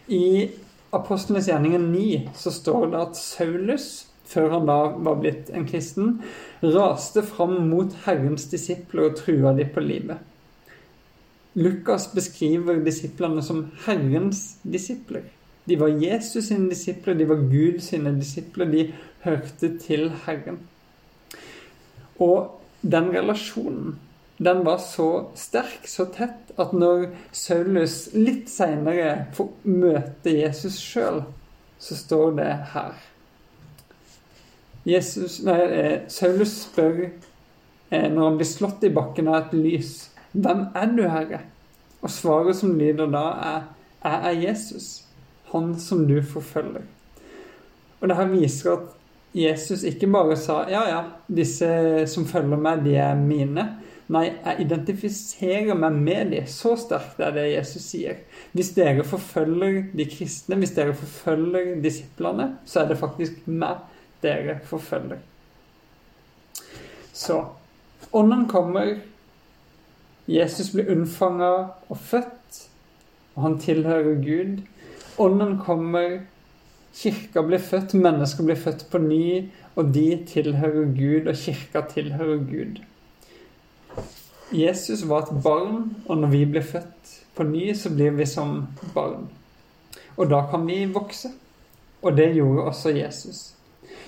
I 0.08 0.49
Apostlenes 0.92 1.47
gjerninger 1.47 1.78
9 1.78 2.30
så 2.35 2.50
står 2.50 2.87
det 2.90 3.00
at 3.00 3.16
Saulus, 3.16 4.06
før 4.25 4.50
han 4.56 4.66
da 4.66 4.78
var 5.04 5.20
blitt 5.20 5.50
en 5.52 5.66
kristen, 5.68 6.23
raste 6.62 7.23
fram 7.23 7.68
mot 7.68 7.92
Herrens 8.06 8.49
disipler 8.50 9.11
og 9.11 9.18
trua 9.20 9.52
dem 9.56 9.68
på 9.75 9.85
livet. 9.85 10.16
Lukas 11.54 12.08
beskriver 12.14 12.80
disiplene 12.85 13.42
som 13.44 13.66
Herrens 13.85 14.58
disipler. 14.64 15.28
De 15.68 15.76
var 15.80 15.92
Jesus 15.92 16.49
sine 16.49 16.70
disipler, 16.70 17.14
de 17.14 17.28
var 17.28 17.44
Gud 17.50 17.80
sine 17.85 18.14
disipler. 18.16 18.70
De 18.73 18.85
hørte 19.25 19.75
til 19.78 20.08
Herren. 20.25 20.62
Og 22.18 22.60
den 22.82 23.10
relasjonen 23.14 23.96
den 24.38 24.62
var 24.64 24.78
så 24.78 25.26
sterk, 25.34 25.88
så 25.90 26.04
tett, 26.14 26.52
at 26.58 26.70
når 26.70 27.08
Saulus 27.34 28.04
litt 28.14 28.46
seinere 28.50 29.26
får 29.34 29.48
møte 29.66 30.30
Jesus 30.30 30.76
sjøl, 30.78 31.25
så 31.82 31.96
står 31.98 32.37
det 32.38 32.52
her 32.75 33.00
Jesus, 34.87 35.40
nei, 35.44 35.58
eh, 35.58 35.96
Saulus 36.08 36.54
spør 36.62 37.00
eh, 37.04 38.06
når 38.06 38.22
han 38.22 38.38
blir 38.38 38.48
slått 38.48 38.87
i 38.87 38.92
bakken 38.94 39.28
av 39.28 39.40
et 39.40 39.58
lys, 39.58 40.10
'Hvem 40.32 40.68
er 40.75 40.94
du, 40.94 41.02
Herre?' 41.08 41.46
Og 42.02 42.10
svaret 42.10 42.56
som 42.56 42.78
lyder 42.78 43.10
da, 43.10 43.25
er 43.42 43.62
'Jeg 44.04 44.20
er 44.30 44.48
Jesus, 44.48 45.04
han 45.52 45.75
som 45.80 46.06
du 46.06 46.22
forfølger'. 46.22 46.87
Og 48.00 48.08
det 48.08 48.16
her 48.16 48.26
viser 48.26 48.72
at 48.72 48.97
Jesus 49.35 49.82
ikke 49.85 50.06
bare 50.06 50.37
sa 50.37 50.64
'Ja, 50.68 50.88
ja, 50.88 51.02
disse 51.28 52.06
som 52.06 52.26
følger 52.26 52.56
meg, 52.56 52.85
de 52.85 52.97
er 52.97 53.14
mine'. 53.14 53.68
Nei, 54.08 54.25
jeg 54.44 54.61
identifiserer 54.61 55.75
meg 55.75 55.92
med 55.92 56.30
dem. 56.30 56.47
Så 56.47 56.76
sterkt 56.76 57.20
er 57.20 57.30
det 57.30 57.52
Jesus 57.52 57.82
sier. 57.82 58.14
Hvis 58.52 58.70
dere 58.73 59.04
forfølger 59.04 59.82
de 59.97 60.06
kristne, 60.08 60.56
hvis 60.56 60.70
dere 60.70 60.94
forfølger 60.94 61.82
disiplene, 61.82 62.56
så 62.64 62.80
er 62.80 62.88
det 62.88 62.99
faktisk 62.99 63.32
meg 63.47 63.76
dere 64.23 64.58
forfølger. 64.64 65.18
Så 67.12 67.44
Ånden 68.12 68.49
kommer. 68.49 68.97
Jesus 70.28 70.70
blir 70.73 70.88
unnfanga 70.92 71.52
og 71.88 71.99
født, 71.99 72.68
og 73.35 73.42
han 73.42 73.58
tilhører 73.61 74.14
Gud. 74.25 74.62
Ånden 75.18 75.58
kommer. 75.58 76.20
Kirka 76.98 77.42
blir 77.46 77.62
født, 77.62 77.94
mennesker 77.94 78.46
blir 78.46 78.58
født 78.58 78.88
på 78.90 78.98
ny, 78.98 79.48
og 79.78 79.92
de 79.94 80.06
tilhører 80.26 80.88
Gud, 80.96 81.28
og 81.30 81.36
kirka 81.38 81.84
tilhører 81.92 82.40
Gud. 82.48 82.80
Jesus 84.52 85.04
var 85.08 85.26
et 85.26 85.42
barn, 85.44 85.92
og 86.08 86.18
når 86.18 86.32
vi 86.32 86.40
blir 86.44 86.64
født 86.66 87.12
på 87.36 87.46
ny, 87.46 87.70
så 87.76 87.92
blir 87.94 88.16
vi 88.18 88.26
som 88.26 88.64
barn. 88.94 89.28
Og 90.16 90.26
da 90.30 90.42
kan 90.50 90.66
vi 90.66 90.80
vokse. 90.90 91.30
Og 92.02 92.16
det 92.16 92.32
gjorde 92.34 92.66
også 92.70 92.90
Jesus. 92.96 93.54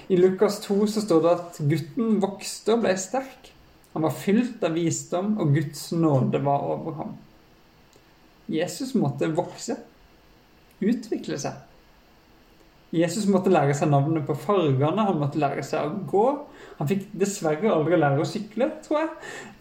I 0.09 0.17
Lukas 0.17 0.59
2 0.67 0.87
så 0.87 1.03
står 1.05 1.23
det 1.23 1.33
at 1.37 1.63
gutten 1.71 2.21
vokste 2.23 2.75
og 2.75 2.85
ble 2.85 2.97
sterk. 2.99 3.53
Han 3.95 4.07
var 4.07 4.19
fylt 4.19 4.63
av 4.67 4.75
visdom, 4.75 5.37
og 5.39 5.55
Guds 5.55 5.93
nåde 5.93 6.43
var 6.43 6.67
over 6.75 6.99
ham. 6.99 7.17
Jesus 8.51 8.97
måtte 8.99 9.31
vokse. 9.35 9.79
Utvikle 10.83 11.39
seg. 11.39 11.70
Jesus 12.91 13.29
måtte 13.31 13.53
lære 13.53 13.75
seg 13.79 13.91
navnet 13.93 14.25
på 14.27 14.35
fargene, 14.35 15.05
han 15.07 15.19
måtte 15.21 15.39
lære 15.39 15.63
seg 15.67 15.87
å 15.87 16.05
gå. 16.11 16.27
Han 16.81 16.89
fikk 16.91 17.05
dessverre 17.21 17.71
aldri 17.71 17.99
lære 18.01 18.25
å 18.25 18.27
sykle, 18.27 18.67
tror 18.83 19.03
jeg, 19.03 19.11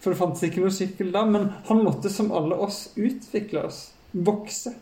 for 0.02 0.10
det 0.10 0.18
fantes 0.18 0.46
ikke 0.48 0.64
noe 0.64 0.74
sykkel 0.74 1.12
da. 1.14 1.22
Men 1.28 1.50
han 1.68 1.82
måtte, 1.86 2.10
som 2.10 2.32
alle 2.34 2.58
oss, 2.58 2.88
utvikle 2.98 3.66
oss, 3.68 3.82
vokse. 4.10 4.74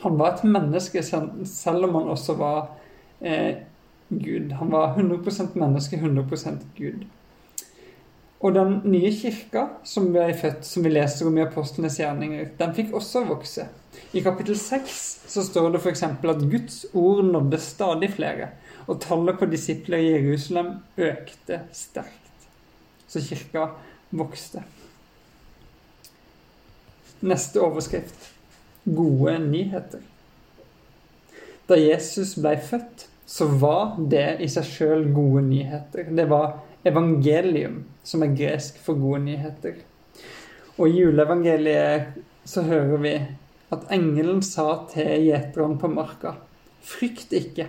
Han 0.00 0.16
var 0.16 0.38
et 0.38 0.46
menneske, 0.48 1.02
selv 1.04 1.88
om 1.88 1.98
han 1.98 2.12
også 2.14 2.38
var 2.40 2.70
eh, 3.20 3.66
Gud. 4.08 4.54
Han 4.56 4.72
var 4.72 4.94
100% 4.96 5.58
menneske, 5.60 6.00
100% 6.00 6.64
Gud. 6.78 7.04
Og 8.40 8.54
den 8.56 8.78
nye 8.88 9.10
kirka 9.12 9.66
som 9.84 10.08
ble 10.14 10.30
født, 10.36 10.64
som 10.64 10.84
vi 10.84 10.94
leser 10.94 11.28
om 11.28 11.36
i 11.36 11.44
apostlenes 11.44 11.98
gjerninger, 12.00 12.54
den 12.56 12.72
fikk 12.76 12.94
også 12.96 13.26
vokse. 13.28 13.66
I 14.16 14.22
kapittel 14.24 14.56
6 14.56 14.96
så 15.28 15.44
står 15.44 15.74
det 15.74 15.82
f.eks. 15.82 16.02
at 16.08 16.44
Guds 16.48 16.78
ord 16.96 17.24
nådde 17.28 17.60
stadig 17.60 18.08
flere, 18.14 18.48
og 18.88 19.00
tallet 19.04 19.38
på 19.38 19.48
disipler 19.50 20.00
i 20.00 20.12
Jerusalem 20.14 20.78
økte 20.96 21.60
sterkt. 21.76 22.46
Så 23.10 23.20
kirka 23.26 23.68
vokste. 24.10 24.64
Neste 27.20 27.60
overskrift 27.60 28.30
gode 28.88 29.36
nyheter. 29.44 30.00
Da 31.68 31.76
Jesus 31.76 32.34
ble 32.40 32.56
født, 32.56 33.06
så 33.30 33.46
var 33.60 33.98
det 34.10 34.40
i 34.42 34.48
seg 34.50 34.66
sjøl 34.66 35.04
gode 35.14 35.44
nyheter. 35.46 36.08
Det 36.08 36.26
var 36.30 36.56
evangelium, 36.86 37.84
som 38.04 38.24
er 38.24 38.34
gresk 38.36 38.78
for 38.84 38.98
gode 39.00 39.24
nyheter. 39.26 39.80
Og 40.78 40.88
i 40.88 41.02
juleevangeliet 41.02 42.20
så 42.48 42.64
hører 42.64 43.02
vi 43.02 43.14
at 43.70 43.90
engelen 43.94 44.40
sa 44.42 44.66
til 44.90 45.26
gjeteren 45.26 45.76
på 45.78 45.90
marka, 45.92 46.34
frykt 46.82 47.34
ikke. 47.36 47.68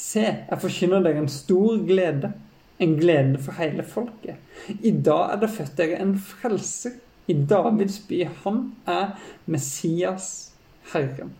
Se, 0.00 0.24
jeg 0.24 0.62
forkynner 0.62 1.04
dere 1.04 1.20
en 1.22 1.30
stor 1.30 1.82
glede, 1.86 2.32
en 2.80 2.96
glede 2.96 3.38
for 3.44 3.60
hele 3.60 3.84
folket. 3.84 4.40
I 4.80 4.94
dag 4.96 5.34
er 5.34 5.42
det 5.42 5.52
født 5.52 5.76
dere 5.78 6.00
en 6.00 6.16
frelser. 6.18 6.96
I 7.30 7.34
Davids 7.46 8.00
by. 8.08 8.24
Han 8.42 8.72
er 8.90 9.12
Messias, 9.46 10.50
Herren. 10.90 11.30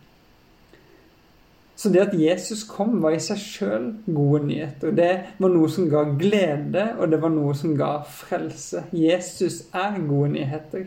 Så 1.81 1.89
det 1.89 2.01
at 2.03 2.11
Jesus 2.13 2.61
kom, 2.69 2.99
var 3.01 3.15
i 3.15 3.21
seg 3.23 3.39
sjøl 3.41 3.85
gode 4.05 4.43
nyheter. 4.45 4.91
Det 4.93 5.13
var 5.41 5.49
noe 5.49 5.69
som 5.73 5.87
ga 5.89 6.03
glede, 6.13 6.83
og 7.01 7.09
det 7.09 7.17
var 7.23 7.31
noe 7.33 7.55
som 7.57 7.71
ga 7.73 8.03
frelse. 8.05 8.83
Jesus 8.93 9.63
er 9.73 9.97
gode 10.05 10.35
nyheter. 10.35 10.83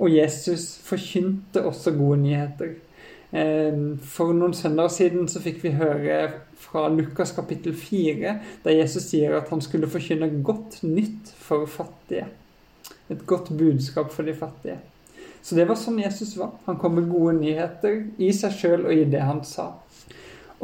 Og 0.00 0.10
Jesus 0.10 0.72
forkynte 0.82 1.62
også 1.62 1.92
gode 1.94 2.18
nyheter. 2.24 2.72
Eh, 3.30 3.78
for 4.02 4.34
noen 4.34 4.56
søndager 4.58 4.96
siden 4.96 5.30
så 5.30 5.42
fikk 5.44 5.62
vi 5.62 5.76
høre 5.78 6.18
fra 6.58 6.88
Lukas 6.90 7.30
kapittel 7.36 7.76
4, 7.78 8.34
der 8.64 8.76
Jesus 8.80 9.06
sier 9.12 9.38
at 9.38 9.54
han 9.54 9.62
skulle 9.62 9.90
forkynne 9.90 10.32
godt 10.42 10.80
nytt 10.82 11.30
for 11.46 11.70
fattige. 11.70 12.26
Et 13.06 13.22
godt 13.22 13.54
budskap 13.54 14.10
for 14.10 14.26
de 14.26 14.34
fattige. 14.34 14.80
Så 15.44 15.54
det 15.54 15.68
var 15.68 15.78
sånn 15.78 16.02
Jesus 16.02 16.34
var. 16.40 16.56
Han 16.66 16.82
kom 16.82 16.98
med 16.98 17.06
gode 17.12 17.36
nyheter 17.38 18.02
i 18.18 18.34
seg 18.34 18.58
sjøl 18.58 18.86
og 18.88 18.98
i 18.98 19.06
det 19.14 19.22
han 19.22 19.44
sa. 19.46 19.70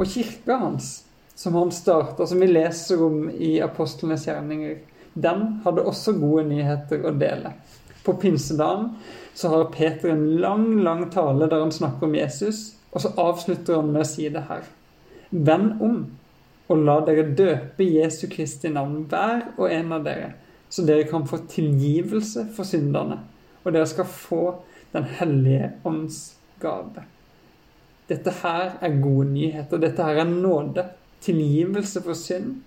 Og 0.01 0.09
kirka 0.09 0.57
hans, 0.57 1.03
som 1.37 1.55
han 1.59 1.71
starta, 1.71 2.25
som 2.25 2.41
vi 2.41 2.47
leser 2.49 3.03
om 3.05 3.27
i 3.29 3.59
apostlenes 3.61 4.25
gjerninger, 4.25 4.79
den 5.13 5.43
hadde 5.65 5.83
også 5.85 6.15
gode 6.17 6.47
nyheter 6.49 7.03
å 7.05 7.11
dele. 7.13 7.51
På 8.01 8.15
pinsedagen 8.17 8.95
så 9.37 9.51
har 9.51 9.69
Peter 9.75 10.09
en 10.09 10.23
lang, 10.41 10.79
lang 10.81 11.03
tale 11.13 11.45
der 11.51 11.61
han 11.61 11.73
snakker 11.75 12.07
om 12.07 12.17
Jesus, 12.17 12.71
og 12.89 13.03
så 13.03 13.13
avslutter 13.21 13.77
han 13.77 13.91
med 13.93 14.01
å 14.01 14.09
si 14.09 14.25
det 14.33 14.47
her. 14.49 14.65
Vend 15.29 15.83
om 15.85 16.01
og 16.71 16.81
la 16.87 16.97
dere 17.05 17.27
døpe 17.35 17.85
Jesu 17.85 18.25
Kristi 18.31 18.71
navn, 18.71 19.03
hver 19.11 19.51
og 19.57 19.67
en 19.69 19.93
av 19.97 20.05
dere, 20.07 20.33
så 20.71 20.85
dere 20.87 21.07
kan 21.09 21.27
få 21.27 21.43
tilgivelse 21.51 22.47
for 22.55 22.67
synderne, 22.67 23.19
og 23.63 23.73
dere 23.75 23.89
skal 23.89 24.09
få 24.09 24.43
Den 24.91 25.05
hellige 25.07 25.69
ånds 25.87 26.15
gave. 26.59 27.05
Dette 28.11 28.33
her 28.41 28.73
er 28.83 28.97
gode 29.01 29.29
nyheter. 29.31 29.79
Dette 29.79 30.03
her 30.03 30.19
er 30.25 30.27
nåde. 30.27 30.83
Tilgivelse 31.23 32.01
for 32.03 32.17
synd. 32.17 32.57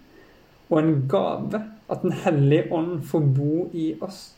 Og 0.70 0.78
en 0.80 1.04
gave. 1.10 1.60
At 1.90 2.02
Den 2.02 2.12
hellige 2.24 2.72
ånd 2.72 3.02
får 3.04 3.20
bo 3.36 3.68
i 3.72 3.92
oss. 4.00 4.32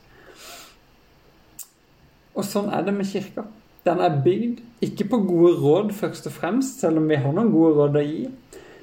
Og 2.35 2.45
sånn 2.45 2.73
er 2.75 2.83
det 2.85 2.95
med 2.97 3.07
kirka. 3.09 3.47
Den 3.87 4.03
er 4.03 4.19
bygd 4.25 4.65
ikke 4.83 5.07
på 5.13 5.21
gode 5.29 5.53
råd 5.63 5.93
først 5.95 6.27
og 6.27 6.35
fremst, 6.35 6.81
selv 6.83 6.99
om 6.99 7.07
vi 7.09 7.17
har 7.23 7.33
noen 7.33 7.53
gode 7.55 7.77
råd 7.79 7.99
å 8.01 8.03
gi. 8.03 8.25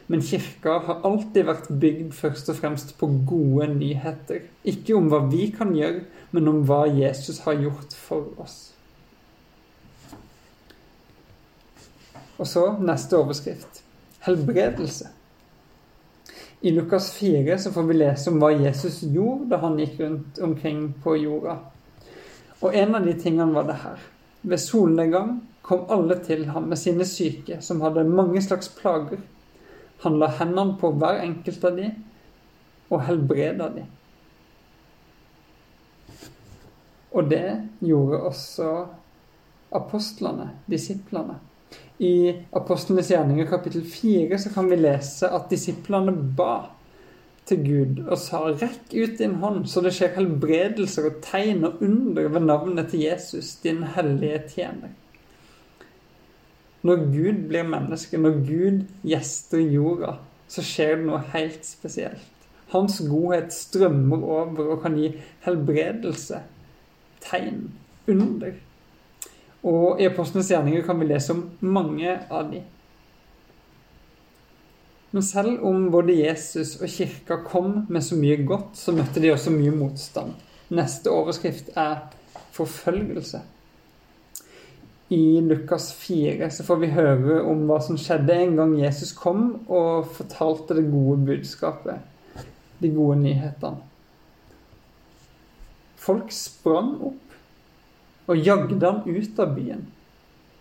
Men 0.07 0.23
kirka 0.23 0.77
har 0.87 1.03
alltid 1.05 1.47
vært 1.47 1.67
bygd 1.81 2.13
først 2.15 2.49
og 2.51 2.57
fremst 2.59 2.95
på 2.99 3.09
gode 3.27 3.67
nyheter. 3.75 4.47
Ikke 4.63 4.95
om 4.95 5.11
hva 5.11 5.21
vi 5.27 5.49
kan 5.55 5.75
gjøre, 5.75 6.05
men 6.31 6.47
om 6.47 6.63
hva 6.67 6.85
Jesus 6.87 7.43
har 7.45 7.59
gjort 7.59 7.93
for 7.93 8.31
oss. 8.41 8.72
Og 12.37 12.47
så 12.47 12.65
neste 12.81 13.17
overskrift. 13.17 13.83
Helbredelse. 14.25 15.09
I 16.61 16.71
Lukas 16.71 17.11
4 17.13 17.57
så 17.59 17.71
får 17.71 17.83
vi 17.83 17.95
lese 17.97 18.31
om 18.31 18.39
hva 18.39 18.53
Jesus 18.55 19.01
gjorde 19.03 19.49
da 19.51 19.59
han 19.65 19.75
gikk 19.81 19.97
rundt 19.99 20.39
omkring 20.39 20.85
på 21.03 21.17
jorda. 21.19 21.57
Og 22.63 22.75
en 22.79 22.95
av 22.95 23.03
de 23.03 23.13
tingene 23.19 23.51
var 23.51 23.67
det 23.67 23.81
her. 23.81 24.05
Ved 24.47 24.61
solnedgang 24.63 25.41
kom 25.61 25.83
alle 25.91 26.15
til 26.23 26.45
ham 26.55 26.69
med 26.71 26.79
sine 26.79 27.05
syke, 27.07 27.59
som 27.61 27.83
hadde 27.83 28.05
mange 28.07 28.41
slags 28.41 28.71
plager. 28.71 29.19
Han 30.03 30.19
la 30.19 30.31
hendene 30.39 30.77
på 30.79 30.91
hver 30.95 31.19
enkelt 31.23 31.67
av 31.67 31.77
de, 31.79 31.91
og 32.89 33.05
helbreda 33.07 33.69
de. 33.75 33.85
Og 37.13 37.29
det 37.29 37.47
gjorde 37.83 38.23
også 38.31 38.69
apostlene, 39.75 40.49
disiplene. 40.71 41.37
I 41.99 42.33
Apostlenes 42.51 43.11
gjerninger 43.11 43.45
kapittel 43.45 43.83
4 43.85 44.39
så 44.39 44.49
kan 44.53 44.69
vi 44.69 44.79
lese 44.79 45.29
at 45.29 45.51
disiplene 45.51 46.15
ba 46.37 46.55
til 47.45 47.59
Gud 47.65 48.01
og 48.07 48.17
sa 48.17 48.39
'rekk 48.49 48.93
ut 48.95 49.17
din 49.19 49.35
hånd', 49.43 49.67
så 49.67 49.81
det 49.81 49.93
skjer 49.93 50.15
helbredelser 50.15 51.05
og 51.05 51.21
tegn 51.21 51.63
og 51.63 51.81
under 51.81 52.27
ved 52.27 52.41
navnet 52.41 52.89
til 52.89 52.99
Jesus, 52.99 53.55
din 53.55 53.83
hellige 53.83 54.41
tjener. 54.55 54.89
Når 56.83 56.95
Gud 56.95 57.47
blir 57.47 57.63
menneske, 57.63 58.17
når 58.17 58.31
Gud 58.47 58.83
gjester 59.03 59.59
jorda, 59.59 60.17
så 60.47 60.61
skjer 60.61 60.95
det 60.95 61.05
noe 61.05 61.21
helt 61.33 61.65
spesielt. 61.65 62.47
Hans 62.73 63.01
godhet 63.09 63.53
strømmer 63.53 64.23
over 64.23 64.73
og 64.73 64.81
kan 64.81 64.97
gi 64.97 65.13
helbredelse, 65.45 66.41
tegn, 67.21 67.71
under. 68.07 68.51
Og 69.63 70.01
i 70.01 70.07
Apostlenes 70.09 70.51
gjerninger 70.51 70.83
kan 70.83 70.99
vi 70.99 71.07
lese 71.07 71.35
om 71.35 71.45
mange 71.63 72.17
av 72.29 72.49
de. 72.51 72.59
Men 75.13 75.23
selv 75.23 75.61
om 75.69 75.91
både 75.93 76.15
Jesus 76.17 76.75
og 76.81 76.89
kirka 76.89 77.37
kom 77.45 77.83
med 77.87 78.03
så 78.03 78.17
mye 78.17 78.39
godt, 78.43 78.73
så 78.75 78.95
møtte 78.95 79.21
de 79.21 79.31
også 79.31 79.53
mye 79.53 79.71
motstand. 79.75 80.33
Neste 80.73 81.11
overskrift 81.13 81.69
er 81.77 82.07
forfølgelse. 82.55 83.43
I 85.13 85.41
Lukas 85.45 85.91
4 85.93 86.49
så 86.49 86.65
får 86.65 86.81
vi 86.81 86.91
høre 86.95 87.39
om 87.45 87.67
hva 87.69 87.77
som 87.85 87.99
skjedde 88.01 88.33
en 88.33 88.57
gang 88.57 88.73
Jesus 88.79 89.13
kom 89.13 89.43
og 89.67 90.09
fortalte 90.17 90.79
det 90.79 90.87
gode 90.89 91.19
budskapet, 91.27 92.01
de 92.81 92.89
gode 92.95 93.19
nyhetene. 93.21 93.83
Folk 96.03 96.33
sprang 96.35 96.97
opp 97.05 97.22
og 98.27 98.39
jagde 98.39 98.79
ham 98.85 99.01
ut 99.07 99.39
av 99.39 99.55
byen. 99.55 99.83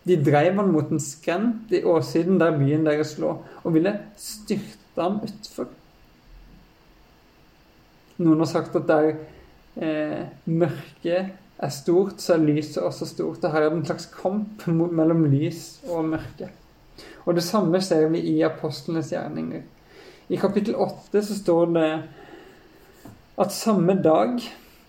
De 0.02 0.16
dreiv 0.18 0.56
han 0.58 0.72
mot 0.74 0.90
en 0.90 1.02
skrent 1.02 1.70
i 1.74 1.84
åsiden 1.86 2.40
der 2.40 2.56
byen 2.58 2.86
deres 2.86 3.14
lå, 3.22 3.36
og 3.62 3.74
ville 3.74 3.94
styrte 4.18 4.98
ham 4.98 5.20
utfor. 5.22 5.68
Noen 8.22 8.42
har 8.42 8.50
sagt 8.50 8.74
at 8.78 8.88
der 8.90 9.12
eh, 9.78 10.24
mørket 10.50 11.30
er 11.62 11.74
stort, 11.74 12.18
så 12.22 12.34
er 12.34 12.46
lyset 12.48 12.82
også 12.82 13.06
stort. 13.06 13.44
Og 13.44 13.54
her 13.54 13.62
er 13.62 13.70
det 13.70 13.78
en 13.78 13.86
slags 13.86 14.08
kamp 14.10 14.66
mellom 14.66 15.24
lys 15.30 15.82
og 15.90 16.10
mørke. 16.10 16.50
Og 17.24 17.38
det 17.38 17.44
samme 17.46 17.80
ser 17.82 18.08
vi 18.10 18.24
i 18.34 18.40
apostlenes 18.46 19.12
gjerninger. 19.14 19.62
I 20.32 20.38
kapittel 20.40 20.74
8 20.78 21.22
så 21.22 21.36
står 21.38 21.70
det 21.76 21.88
at 23.42 23.54
samme 23.54 23.94
dag 24.02 24.42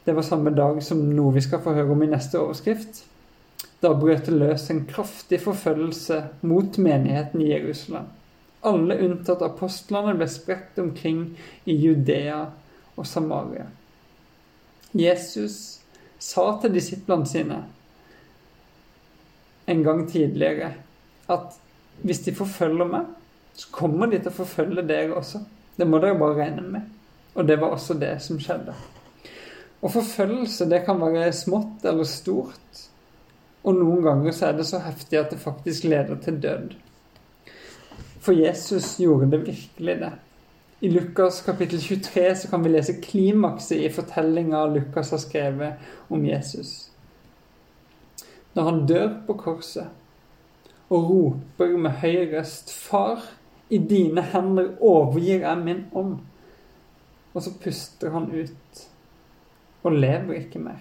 det 0.04 0.14
var 0.14 0.26
samme 0.28 0.52
dag 0.52 0.82
som 0.84 1.02
noe 1.16 1.34
vi 1.36 1.44
skal 1.46 1.62
få 1.64 1.76
høre 1.78 1.94
om 1.96 2.04
i 2.04 2.10
neste 2.12 2.40
overskrift. 2.42 3.04
Da 3.84 3.94
brøt 3.96 4.28
det 4.28 4.36
løs 4.36 4.70
en 4.72 4.84
kraftig 4.88 5.40
forfølgelse 5.44 6.20
mot 6.48 6.78
menigheten 6.78 7.42
i 7.44 7.52
Jerusalem. 7.52 8.10
Alle 8.64 9.00
unntatt 9.04 9.44
apostlene 9.44 10.16
ble 10.20 10.28
spredt 10.32 10.80
omkring 10.80 11.26
i 11.68 11.76
Judea 11.76 12.46
og 12.96 13.08
Samaria. 13.08 13.66
Jesus 14.94 15.82
sa 16.20 16.46
til 16.62 16.76
disiplene 16.76 17.28
sine 17.28 17.60
en 19.66 19.84
gang 19.84 20.04
tidligere 20.12 20.74
at 21.32 21.60
hvis 22.04 22.24
de 22.26 22.34
forfølger 22.36 22.90
meg, 22.90 23.08
så 23.56 23.70
kommer 23.72 24.10
de 24.12 24.20
til 24.20 24.32
å 24.32 24.40
forfølge 24.42 24.84
dere 24.88 25.16
også. 25.16 25.44
Det 25.78 25.88
må 25.88 26.00
dere 26.04 26.20
bare 26.20 26.40
regne 26.40 26.64
med. 26.68 26.92
Og 27.36 27.48
det 27.48 27.60
var 27.62 27.74
også 27.74 27.96
det 27.98 28.16
som 28.22 28.40
skjedde. 28.42 28.76
Og 29.84 29.92
forfølgelse, 29.92 30.70
det 30.72 30.86
kan 30.86 31.02
være 31.02 31.34
smått 31.36 31.84
eller 31.86 32.08
stort. 32.08 32.84
Og 33.64 33.76
noen 33.76 34.04
ganger 34.04 34.36
så 34.36 34.50
er 34.50 34.58
det 34.58 34.68
så 34.68 34.80
heftig 34.84 35.20
at 35.20 35.32
det 35.32 35.42
faktisk 35.44 35.88
leder 35.92 36.20
til 36.24 36.40
død. 36.44 36.76
For 38.24 38.36
Jesus 38.36 38.96
gjorde 38.98 39.32
det 39.32 39.42
virkelig 39.48 39.96
det. 40.00 40.12
I 40.84 40.90
Lukas 40.92 41.42
kapittel 41.42 41.80
23 41.80 42.36
så 42.36 42.50
kan 42.52 42.64
vi 42.64 42.72
lese 42.72 42.96
klimakset 43.04 43.84
i 43.84 43.92
fortellinga 43.92 44.66
Lukas 44.72 45.12
har 45.12 45.22
skrevet 45.24 45.92
om 46.10 46.26
Jesus. 46.26 46.92
Når 48.56 48.64
han 48.64 48.82
dør 48.88 49.14
på 49.28 49.36
korset 49.40 49.88
og 50.90 51.10
roper 51.10 51.78
med 51.78 51.92
høy 52.04 52.36
røst 52.36 52.72
'Far, 52.72 53.24
i 53.70 53.78
dine 53.78 54.22
hender 54.22 54.76
overgir 54.80 55.40
jeg 55.40 55.58
min 55.58 55.86
ånd'. 55.96 56.20
Og 57.34 57.44
så 57.44 57.52
puster 57.64 58.12
han 58.12 58.32
ut 58.32 58.93
og 59.84 59.92
lever 59.92 60.40
ikke 60.40 60.62
mer. 60.64 60.80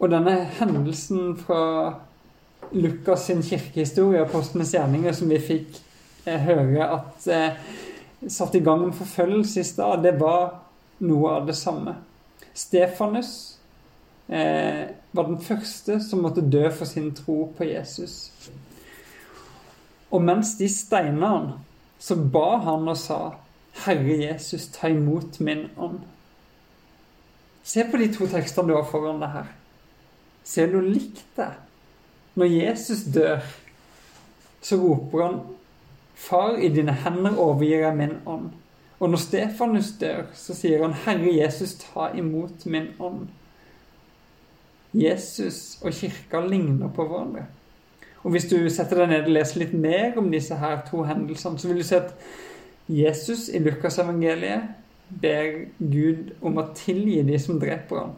Og 0.00 0.08
denne 0.08 0.32
hendelsen 0.56 1.34
fra 1.36 1.60
Lukas 2.72 3.26
sin 3.28 3.42
kirkehistorie, 3.44 4.22
apostlenes 4.24 4.72
gjerninger, 4.74 5.12
som 5.12 5.28
vi 5.28 5.40
fikk 5.42 5.80
eh, 6.24 6.40
høre 6.40 6.86
at 6.86 7.26
eh, 7.28 7.58
satte 8.28 8.60
i 8.60 8.64
gang 8.64 8.86
en 8.86 8.96
forfølgelse 8.96 9.60
i 9.60 9.68
stad, 9.68 10.00
det 10.04 10.14
var 10.20 10.62
noe 11.04 11.34
av 11.36 11.48
det 11.48 11.56
samme. 11.58 11.98
Stefanus 12.56 13.58
eh, 14.28 14.88
var 15.12 15.28
den 15.28 15.40
første 15.44 15.98
som 16.04 16.24
måtte 16.24 16.44
dø 16.44 16.64
for 16.72 16.88
sin 16.88 17.10
tro 17.16 17.50
på 17.56 17.68
Jesus. 17.68 18.30
Og 20.10 20.24
mens 20.24 20.56
de 20.58 20.68
steina 20.70 21.34
han, 21.34 21.50
så 22.00 22.16
ba 22.16 22.56
han 22.64 22.88
og 22.88 22.96
sa 22.98 23.20
Herre 23.84 24.16
Jesus, 24.22 24.68
ta 24.74 24.88
imot 24.88 25.40
min 25.40 25.68
ånd. 25.76 26.00
Se 27.62 27.84
på 27.84 28.00
de 28.00 28.08
to 28.12 28.26
tekstene 28.30 28.72
du 28.72 28.76
har 28.76 28.88
foran 28.88 29.20
deg 29.22 29.34
her. 29.34 29.50
Ser 30.44 30.72
du 30.72 30.80
likt 30.80 31.24
det? 31.36 31.52
Når 32.34 32.50
Jesus 32.50 33.04
dør, 33.14 33.44
så 34.62 34.76
roper 34.80 35.24
han 35.24 35.40
Far, 36.20 36.58
i 36.60 36.68
dine 36.68 36.92
hender 36.92 37.38
overgir 37.40 37.86
jeg 37.86 37.96
min 37.96 38.18
ånd. 38.28 38.50
Og 39.00 39.08
når 39.08 39.22
Stefanus 39.22 39.94
dør, 40.00 40.26
så 40.36 40.52
sier 40.52 40.82
han 40.84 40.92
Herre 41.06 41.32
Jesus, 41.32 41.78
ta 41.80 42.10
imot 42.12 42.66
min 42.68 42.90
ånd. 43.00 43.30
Jesus 44.92 45.78
og 45.80 45.94
kirka 45.96 46.42
ligner 46.44 46.90
på 46.92 47.06
hverandre. 47.08 47.46
Og 48.22 48.34
Hvis 48.34 48.50
du 48.50 48.58
setter 48.68 49.00
deg 49.00 49.08
ned 49.14 49.30
og 49.30 49.32
leser 49.32 49.62
litt 49.62 49.72
mer 49.72 50.18
om 50.20 50.28
disse 50.32 50.56
her 50.60 50.82
to 50.90 51.06
hendelsene, 51.08 51.58
så 51.58 51.70
vil 51.70 51.80
du 51.80 51.86
se 51.88 52.02
at 52.02 52.12
Jesus 52.90 53.48
i 53.48 53.60
Lukasevangeliet 53.62 54.62
ber 55.22 55.52
Gud 55.78 56.32
om 56.42 56.58
å 56.58 56.68
tilgi 56.74 57.20
de 57.26 57.38
som 57.42 57.58
dreper 57.62 58.02
ham. 58.02 58.16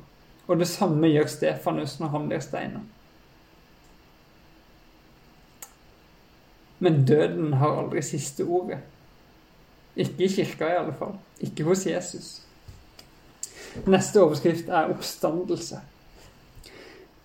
Og 0.49 0.61
det 0.61 0.69
samme 0.69 1.11
gjør 1.13 1.29
Stefanus 1.31 1.99
når 2.01 2.13
han 2.15 2.29
blir 2.29 2.43
steina. 2.45 2.83
Men 6.83 7.05
døden 7.07 7.53
har 7.61 7.77
aldri 7.85 8.03
siste 8.03 8.45
ordet. 8.45 8.81
Ikke 9.95 10.25
i 10.25 10.33
kirka, 10.33 10.67
i 10.67 10.81
alle 10.81 10.95
fall. 10.99 11.15
Ikke 11.45 11.67
hos 11.69 11.85
Jesus. 11.87 12.31
Neste 13.87 14.21
overskrift 14.25 14.69
er 14.69 14.91
oppstandelse. 14.91 15.79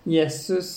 Jesus 0.05 0.71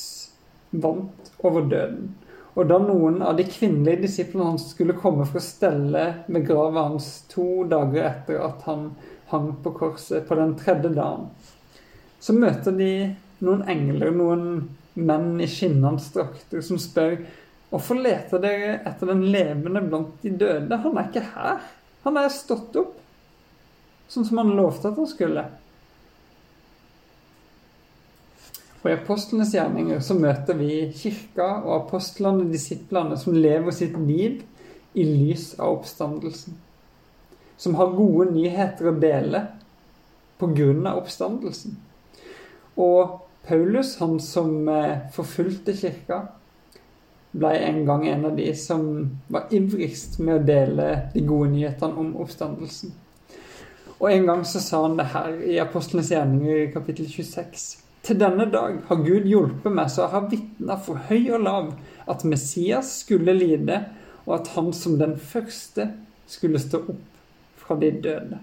vant 0.70 1.32
over 1.38 1.68
døden. 1.68 2.14
Og 2.58 2.66
da 2.66 2.80
noen 2.82 3.20
av 3.22 3.36
de 3.38 3.46
kvinnelige 3.46 4.04
disiplene 4.06 4.48
hans 4.50 4.70
skulle 4.72 4.96
komme 4.98 5.26
for 5.28 5.38
å 5.38 5.44
stelle 5.44 6.04
med 6.26 6.46
graven 6.48 6.94
hans 6.94 7.10
to 7.30 7.64
dager 7.70 8.08
etter 8.08 8.40
at 8.42 8.64
han 8.66 8.90
hang 9.30 9.52
på 9.62 9.72
korset 9.76 10.26
på 10.26 10.38
den 10.38 10.56
tredje 10.58 10.90
dagen, 10.96 11.28
så 12.20 12.34
møter 12.34 12.74
de 12.74 12.92
noen 13.46 13.62
engler, 13.70 14.10
noen 14.10 14.48
menn 14.98 15.38
i 15.40 15.46
skinnende 15.48 16.02
drakter, 16.14 16.64
som 16.64 16.80
spør 16.80 17.20
Hvorfor 17.70 18.00
leter 18.02 18.40
dere 18.42 18.70
etter 18.82 19.12
den 19.12 19.20
levende 19.30 19.78
blant 19.84 20.24
de 20.24 20.32
døde? 20.34 20.74
Han 20.82 20.96
er 20.98 21.06
ikke 21.06 21.22
her. 21.36 21.60
Han 22.02 22.16
er 22.18 22.32
stått 22.34 22.74
opp, 22.80 22.96
sånn 24.10 24.26
som 24.26 24.40
han 24.42 24.50
lovte 24.58 24.90
at 24.90 24.98
han 24.98 25.06
skulle. 25.06 25.44
Og 28.80 28.88
I 28.88 28.96
apostlenes 28.96 29.52
gjerninger 29.52 30.00
så 30.00 30.16
møter 30.16 30.56
vi 30.56 30.86
kirka 30.96 31.46
og 31.60 31.74
apostlene 31.82 32.46
og 32.46 32.52
disiplene 32.54 33.18
som 33.20 33.36
lever 33.36 33.74
sitt 33.76 33.96
liv 34.00 34.40
i 34.96 35.04
lys 35.04 35.52
av 35.58 35.76
oppstandelsen. 35.76 36.56
Som 37.60 37.76
har 37.76 37.92
gode 37.92 38.30
nyheter 38.32 38.88
å 38.88 38.96
dele 38.96 39.42
pga. 40.40 40.94
oppstandelsen. 40.94 41.76
Og 42.80 43.18
Paulus, 43.44 43.98
han 44.00 44.20
som 44.20 44.68
eh, 44.68 45.10
forfulgte 45.12 45.76
kirka, 45.76 46.22
ble 47.32 47.52
en 47.60 47.84
gang 47.86 48.06
en 48.08 48.24
av 48.30 48.36
de 48.36 48.48
som 48.56 48.82
var 49.28 49.52
ivrigst 49.54 50.18
med 50.18 50.40
å 50.40 50.46
dele 50.46 50.88
de 51.12 51.22
gode 51.26 51.52
nyhetene 51.52 52.00
om 52.00 52.16
oppstandelsen. 52.16 52.96
Og 54.00 54.08
en 54.08 54.26
gang 54.26 54.42
så 54.48 54.62
sa 54.64 54.82
han 54.86 54.96
det 54.96 55.10
her 55.12 55.36
i 55.44 55.60
Apostlenes 55.60 56.10
gjerninger 56.10 56.64
i 56.64 56.72
kapittel 56.72 57.08
26. 57.10 57.89
Til 58.06 58.16
denne 58.20 58.46
dag 58.48 58.78
har 58.88 59.02
Gud 59.04 59.26
hjulpet 59.28 59.74
meg 59.76 59.90
så 59.92 60.06
jeg 60.06 60.14
har 60.14 60.28
vitna 60.30 60.76
for 60.80 61.00
høy 61.10 61.30
og 61.36 61.44
lav 61.44 61.72
at 62.10 62.24
Messias 62.24 62.94
skulle 63.02 63.34
lide, 63.36 63.82
og 64.24 64.38
at 64.40 64.52
han 64.56 64.70
som 64.76 64.96
den 65.00 65.16
første 65.20 65.90
skulle 66.30 66.60
stå 66.62 66.80
opp 66.94 67.20
fra 67.60 67.76
de 67.80 67.90
døde. 68.02 68.40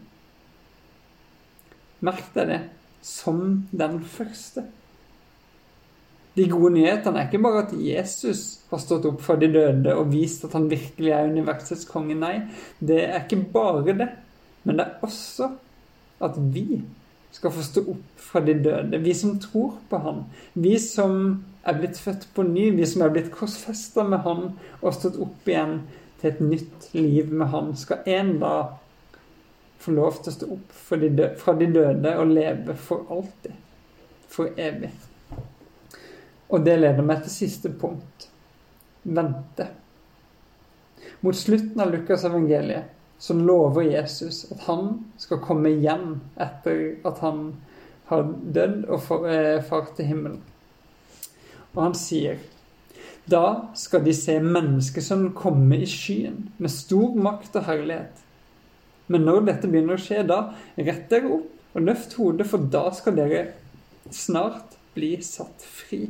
Merk 2.05 2.27
deg 2.35 2.51
det 2.51 2.59
som 3.01 3.63
den 3.71 4.01
første. 4.05 4.67
De 6.37 6.45
gode 6.51 6.75
nyhetene 6.75 7.23
er 7.23 7.29
ikke 7.31 7.41
bare 7.41 7.63
at 7.65 7.73
Jesus 7.81 8.41
har 8.69 8.81
stått 8.83 9.07
opp 9.09 9.23
fra 9.25 9.39
de 9.41 9.49
døde 9.49 9.95
og 9.97 10.11
vist 10.11 10.45
at 10.45 10.53
han 10.53 10.67
virkelig 10.69 11.15
er 11.15 11.31
universets 11.31 11.87
konge. 11.89 12.13
Nei, 12.13 12.43
det 12.77 12.99
er 13.07 13.23
ikke 13.23 13.41
bare 13.55 13.95
det. 13.97 14.11
Men 14.67 14.77
det 14.77 14.85
er 14.85 15.07
også 15.07 15.49
at 16.21 16.37
vi 16.53 16.83
skal 17.31 17.53
få 17.53 17.63
stå 17.63 17.83
opp 17.93 18.23
fra 18.29 18.41
de 18.41 18.53
døde. 18.53 18.97
Vi 19.03 19.13
som 19.13 19.37
tror 19.39 19.77
på 19.89 19.99
han. 20.01 20.23
Vi 20.53 20.77
som 20.79 21.43
er 21.67 21.77
blitt 21.79 21.99
født 21.99 22.27
på 22.33 22.43
ny. 22.47 22.71
Vi 22.77 22.87
som 22.87 23.03
er 23.05 23.13
blitt 23.13 23.31
korsfesta 23.33 24.05
med 24.07 24.23
han 24.25 24.43
og 24.81 24.95
stått 24.95 25.19
opp 25.21 25.49
igjen 25.49 25.81
til 26.21 26.31
et 26.31 26.41
nytt 26.41 26.89
liv 26.97 27.33
med 27.33 27.51
han, 27.53 27.75
skal 27.77 28.07
en 28.09 28.37
dag 28.41 28.77
få 29.77 29.93
lov 29.93 30.15
til 30.17 30.31
å 30.31 30.35
stå 30.35 30.47
opp 30.55 30.71
fra 30.73 31.53
de 31.59 31.67
døde 31.69 32.13
og 32.17 32.31
leve 32.31 32.75
for 32.81 33.05
alltid. 33.13 33.53
For 34.33 34.57
evig. 34.59 34.89
Og 36.47 36.63
det 36.65 36.77
leder 36.79 37.05
meg 37.05 37.21
til 37.23 37.33
siste 37.35 37.69
punkt. 37.69 38.29
Vente. 39.03 39.69
Mot 41.21 41.37
slutten 41.37 41.79
av 41.81 41.91
Lukas 41.93 42.25
evangeliet 42.27 42.96
så 43.19 43.33
lover 43.33 43.87
Jesus 43.87 44.45
at 44.51 44.67
han 44.67 44.91
skal 45.17 45.41
komme 45.43 45.71
hjem 45.73 46.19
etter 46.41 46.99
at 47.07 47.23
han 47.23 47.47
har 48.11 48.27
dødd 48.27 48.85
og 48.93 49.25
eh, 49.27 49.63
fart 49.65 49.95
til 49.97 50.11
himmelen. 50.11 50.43
Og 51.73 51.81
han 51.89 51.97
sier 51.97 52.37
da 53.27 53.73
skal 53.75 54.05
de 54.05 54.13
se 54.15 54.37
menneskesønnen 54.39 55.33
komme 55.35 55.81
i 55.83 55.87
skyen 55.89 56.45
med 56.63 56.71
stor 56.71 57.17
makt 57.19 57.57
og 57.59 57.65
herlighet. 57.67 58.21
Men 59.11 59.25
når 59.27 59.41
dette 59.49 59.67
begynner 59.67 59.97
å 59.97 60.03
skje, 60.03 60.21
da 60.27 60.53
rett 60.77 61.09
dere 61.11 61.33
opp 61.35 61.75
og 61.75 61.83
løft 61.83 62.15
hodet, 62.15 62.47
for 62.47 62.69
da 62.71 62.85
skal 62.95 63.17
dere 63.19 63.41
snart 64.15 64.77
bli 64.95 65.17
satt 65.23 65.63
fri. 65.67 66.05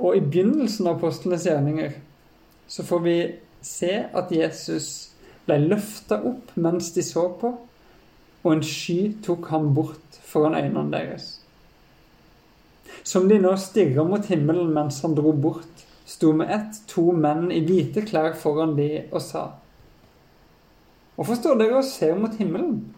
Og 0.00 0.16
i 0.16 0.22
begynnelsen 0.24 0.88
av 0.88 0.98
apostlenes 0.98 1.48
gjerninger 1.48 1.96
så 2.70 2.84
får 2.86 3.02
vi 3.04 3.16
se 3.62 3.92
at 4.14 4.32
Jesus 4.32 5.10
ble 5.46 5.58
løfta 5.66 6.20
opp 6.26 6.52
mens 6.60 6.92
de 6.94 7.04
så 7.04 7.26
på, 7.40 7.52
og 8.40 8.52
en 8.54 8.64
sky 8.64 9.12
tok 9.24 9.50
ham 9.52 9.72
bort 9.76 10.20
foran 10.24 10.56
øynene 10.56 10.88
deres. 10.92 11.34
Som 13.04 13.28
de 13.28 13.38
nå 13.40 13.52
stirra 13.60 14.04
mot 14.04 14.26
himmelen 14.28 14.72
mens 14.74 15.00
han 15.04 15.16
dro 15.16 15.32
bort, 15.32 15.84
sto 16.10 16.32
med 16.36 16.50
ett 16.52 16.80
to 16.90 17.10
menn 17.14 17.50
i 17.54 17.60
hvite 17.64 18.04
klær 18.08 18.34
foran 18.38 18.76
de 18.78 19.06
og 19.10 19.20
sa:" 19.22 19.50
Hvorfor 21.16 21.36
står 21.36 21.58
dere 21.60 21.76
og 21.76 21.84
ser 21.84 22.16
mot 22.16 22.36
himmelen? 22.40 22.94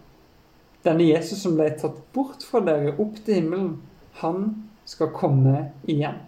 Denne 0.85 1.09
Jesus 1.09 1.43
som 1.43 1.57
ble 1.59 1.73
tatt 1.79 1.99
bort 2.15 2.45
fra 2.47 2.61
dere 2.63 2.95
opp 3.03 3.17
til 3.25 3.41
himmelen, 3.41 3.81
han 4.23 4.69
skal 4.87 5.11
komme 5.15 5.73
igjen. 5.91 6.21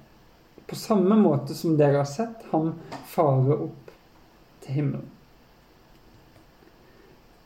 På 0.67 0.75
samme 0.75 1.15
måte 1.21 1.55
som 1.55 1.77
dere 1.79 2.01
har 2.03 2.09
sett 2.09 2.43
ham 2.51 2.73
fare 3.07 3.59
opp 3.69 3.84
til 4.65 4.79
himmelen. 4.79 5.11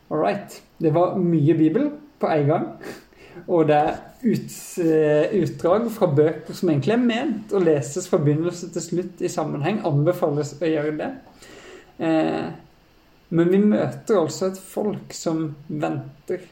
All 0.09 0.23
right. 0.23 0.63
Det 0.79 0.95
var 0.95 1.19
mye 1.21 1.55
Bibel 1.59 1.91
på 2.19 2.31
en 2.33 2.47
gang. 2.49 2.69
Og 3.47 3.69
det 3.69 3.77
er 3.77 3.99
ut, 4.23 4.55
eh, 4.83 5.35
utdrag 5.43 5.91
fra 5.95 6.09
bøker 6.11 6.57
som 6.57 6.71
egentlig 6.71 6.95
er 6.95 7.05
ment 7.05 7.53
å 7.53 7.63
leses 7.63 8.09
fra 8.11 8.19
begynnelse 8.19 8.71
til 8.73 8.83
slutt 8.83 9.23
i 9.23 9.31
sammenheng. 9.31 9.83
Anbefales 9.87 10.55
å 10.59 10.71
gjøre 10.71 10.97
det. 10.99 11.11
Eh, 11.99 12.49
men 13.29 13.51
vi 13.53 13.61
møter 13.61 14.19
altså 14.19 14.49
et 14.49 14.59
folk 14.59 15.13
som 15.13 15.55
venter 15.69 16.47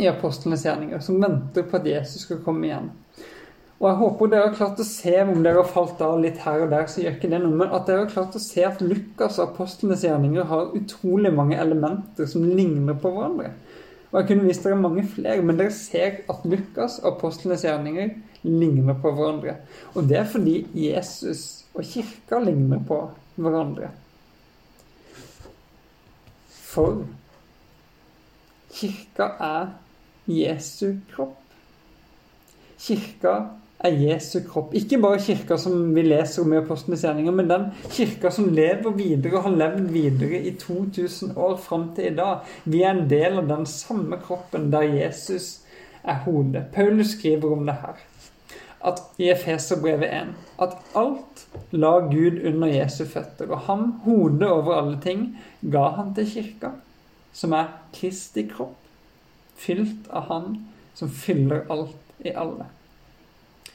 i 0.00 0.08
apostlenes 0.08 0.64
gjerninger. 0.64 1.00
Som 1.04 1.20
venter 1.22 1.66
på 1.68 1.80
at 1.80 1.88
Jesus 1.88 2.26
skal 2.26 2.42
komme 2.44 2.68
igjen. 2.68 2.90
Og 3.80 3.86
jeg 3.88 3.96
håper 3.96 4.28
dere 4.28 4.48
har 4.50 4.56
klart 4.58 4.80
å 4.82 4.84
se, 4.84 5.12
om 5.24 5.38
dere 5.40 5.62
har 5.62 5.68
falt 5.72 6.02
av 6.04 6.18
litt 6.20 6.42
her 6.44 6.66
og 6.66 6.72
der, 6.74 6.84
så 6.92 7.00
gjør 7.00 7.14
ikke 7.16 7.30
det 7.32 7.38
noe, 7.40 7.56
men 7.62 7.70
at 7.72 7.86
dere 7.88 8.02
har 8.02 8.10
klart 8.12 8.34
å 8.36 8.42
se 8.44 8.64
at 8.68 8.82
Lukas 8.84 9.38
og 9.38 9.54
apostlenes 9.54 10.02
gjerninger 10.04 10.48
har 10.50 10.74
utrolig 10.76 11.30
mange 11.32 11.56
elementer 11.56 12.28
som 12.28 12.44
ligner 12.44 12.98
på 13.00 13.12
hverandre. 13.14 13.54
Og 14.10 14.18
jeg 14.18 14.26
kunne 14.28 14.50
vist 14.50 14.66
dere 14.66 14.76
mange 14.76 15.04
flere, 15.08 15.40
men 15.40 15.56
dere 15.56 15.72
ser 15.72 16.18
at 16.28 16.44
Lukas 16.44 16.98
og 17.00 17.14
apostlenes 17.14 17.64
gjerninger 17.64 18.12
ligner 18.44 18.98
på 19.00 19.14
hverandre. 19.16 19.54
Og 19.94 20.10
det 20.10 20.18
er 20.20 20.28
fordi 20.28 20.58
Jesus 20.76 21.46
og 21.72 21.86
kirka 21.86 22.42
ligner 22.44 22.82
på 22.84 22.98
hverandre. 23.40 23.88
For 26.50 27.00
kirka 28.76 29.30
er 29.40 29.72
Jesu 30.28 30.98
kropp. 31.14 31.38
Kirka 32.80 33.34
er 33.84 33.96
Jesu 33.96 34.40
kropp. 34.44 34.74
Ikke 34.76 34.98
bare 35.00 35.20
kirka 35.22 35.56
som 35.60 35.94
vi 35.94 36.04
leser 36.04 36.44
om 36.44 36.52
i 36.52 36.58
Apostlenes 36.60 37.04
gjerninger, 37.04 37.34
men 37.36 37.48
den 37.50 37.66
kirka 37.88 38.32
som 38.34 38.50
lever 38.54 38.92
videre 38.96 39.38
og 39.38 39.46
har 39.48 39.56
levd 39.62 39.88
videre 39.94 40.42
i 40.50 40.52
2000 40.60 41.36
år 41.36 41.56
fram 41.64 41.90
til 41.96 42.10
i 42.10 42.16
dag. 42.16 42.44
Vi 42.64 42.82
er 42.84 42.94
en 42.94 43.08
del 43.10 43.40
av 43.40 43.48
den 43.48 43.66
samme 43.70 44.20
kroppen 44.20 44.68
der 44.72 44.88
Jesus 44.88 45.60
er 46.04 46.22
hodet. 46.26 46.68
Paulus 46.74 47.14
skriver 47.16 47.52
om 47.52 47.66
det 47.66 47.78
her. 47.80 48.00
At 48.84 49.00
I 49.20 49.28
Efeserbrevet 49.32 50.08
1 50.08 50.34
at 50.64 50.76
alt 50.96 51.44
la 51.76 51.98
Gud 52.08 52.40
under 52.48 52.68
Jesu 52.68 53.04
føtter, 53.04 53.50
og 53.50 53.66
ham, 53.66 54.00
hodet 54.04 54.48
over 54.48 54.74
alle 54.78 55.00
ting, 55.02 55.36
ga 55.60 55.90
han 55.98 56.14
til 56.16 56.30
kirka, 56.30 56.72
som 57.32 57.52
er 57.52 57.68
Kristi 57.92 58.46
kropp, 58.48 58.76
fylt 59.60 60.08
av 60.08 60.28
Han 60.32 60.56
som 60.96 61.10
fyller 61.12 61.66
alt 61.70 62.24
i 62.24 62.32
alle. 62.32 62.70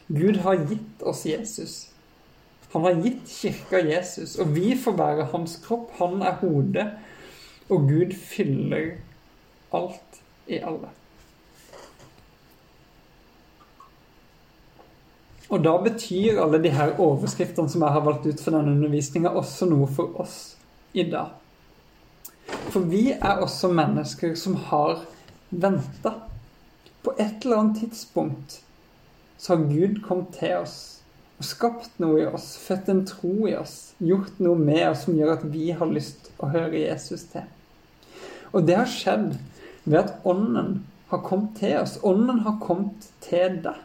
Gud 0.08 0.38
har 0.38 0.56
gitt 0.70 1.02
oss 1.02 1.26
Jesus. 1.26 1.90
Han 2.76 2.84
har 2.84 3.00
gitt 3.02 3.30
kirka 3.30 3.80
Jesus, 3.80 4.36
og 4.40 4.52
vi 4.56 4.76
får 4.78 4.98
være 5.00 5.30
hans 5.32 5.56
kropp. 5.64 5.94
Han 6.00 6.22
er 6.22 6.38
hodet, 6.42 6.90
og 7.70 7.88
Gud 7.90 8.14
fyller 8.20 8.98
alt 9.74 10.20
i 10.48 10.60
alle. 10.60 10.92
Og 15.50 15.62
da 15.64 15.78
betyr 15.78 16.42
alle 16.42 16.60
de 16.62 16.74
her 16.74 16.98
overskriftene 17.00 17.70
som 17.70 17.86
jeg 17.86 17.96
har 17.96 18.06
valgt 18.06 18.26
ut 18.26 18.42
for 18.42 18.56
denne 18.58 18.74
undervisninga, 18.76 19.32
også 19.32 19.70
noe 19.70 19.88
for 19.88 20.18
oss 20.22 20.56
i 20.94 21.06
dag. 21.10 21.32
For 22.74 22.86
vi 22.92 23.12
er 23.14 23.42
også 23.42 23.72
mennesker 23.74 24.36
som 24.38 24.58
har 24.70 25.06
venta. 25.50 26.18
På 27.06 27.14
et 27.22 27.46
eller 27.46 27.62
annet 27.62 27.84
tidspunkt 27.86 28.60
så 29.46 29.56
har 29.56 29.68
Gud 29.70 30.00
kommet 30.02 30.32
til 30.34 30.56
oss 30.58 30.78
og 31.38 31.46
skapt 31.46 32.00
noe 32.02 32.22
i 32.24 32.26
oss, 32.26 32.56
født 32.58 32.88
en 32.90 33.04
tro 33.06 33.34
i 33.46 33.54
oss, 33.60 33.94
gjort 34.02 34.40
noe 34.42 34.58
med 34.58 34.88
oss 34.88 35.04
som 35.06 35.18
gjør 35.20 35.36
at 35.36 35.44
vi 35.54 35.68
har 35.76 35.92
lyst 35.92 36.32
å 36.42 36.50
høre 36.50 36.80
Jesus 36.80 37.28
til. 37.30 37.44
Og 38.56 38.66
det 38.66 38.80
har 38.80 38.90
skjedd 38.90 39.36
ved 39.84 40.00
at 40.00 40.26
Ånden 40.26 40.80
har 41.12 41.22
kommet 41.28 41.60
til 41.60 41.76
oss. 41.78 42.00
Ånden 42.02 42.40
har 42.48 42.56
kommet 42.64 43.10
til 43.22 43.60
deg. 43.68 43.82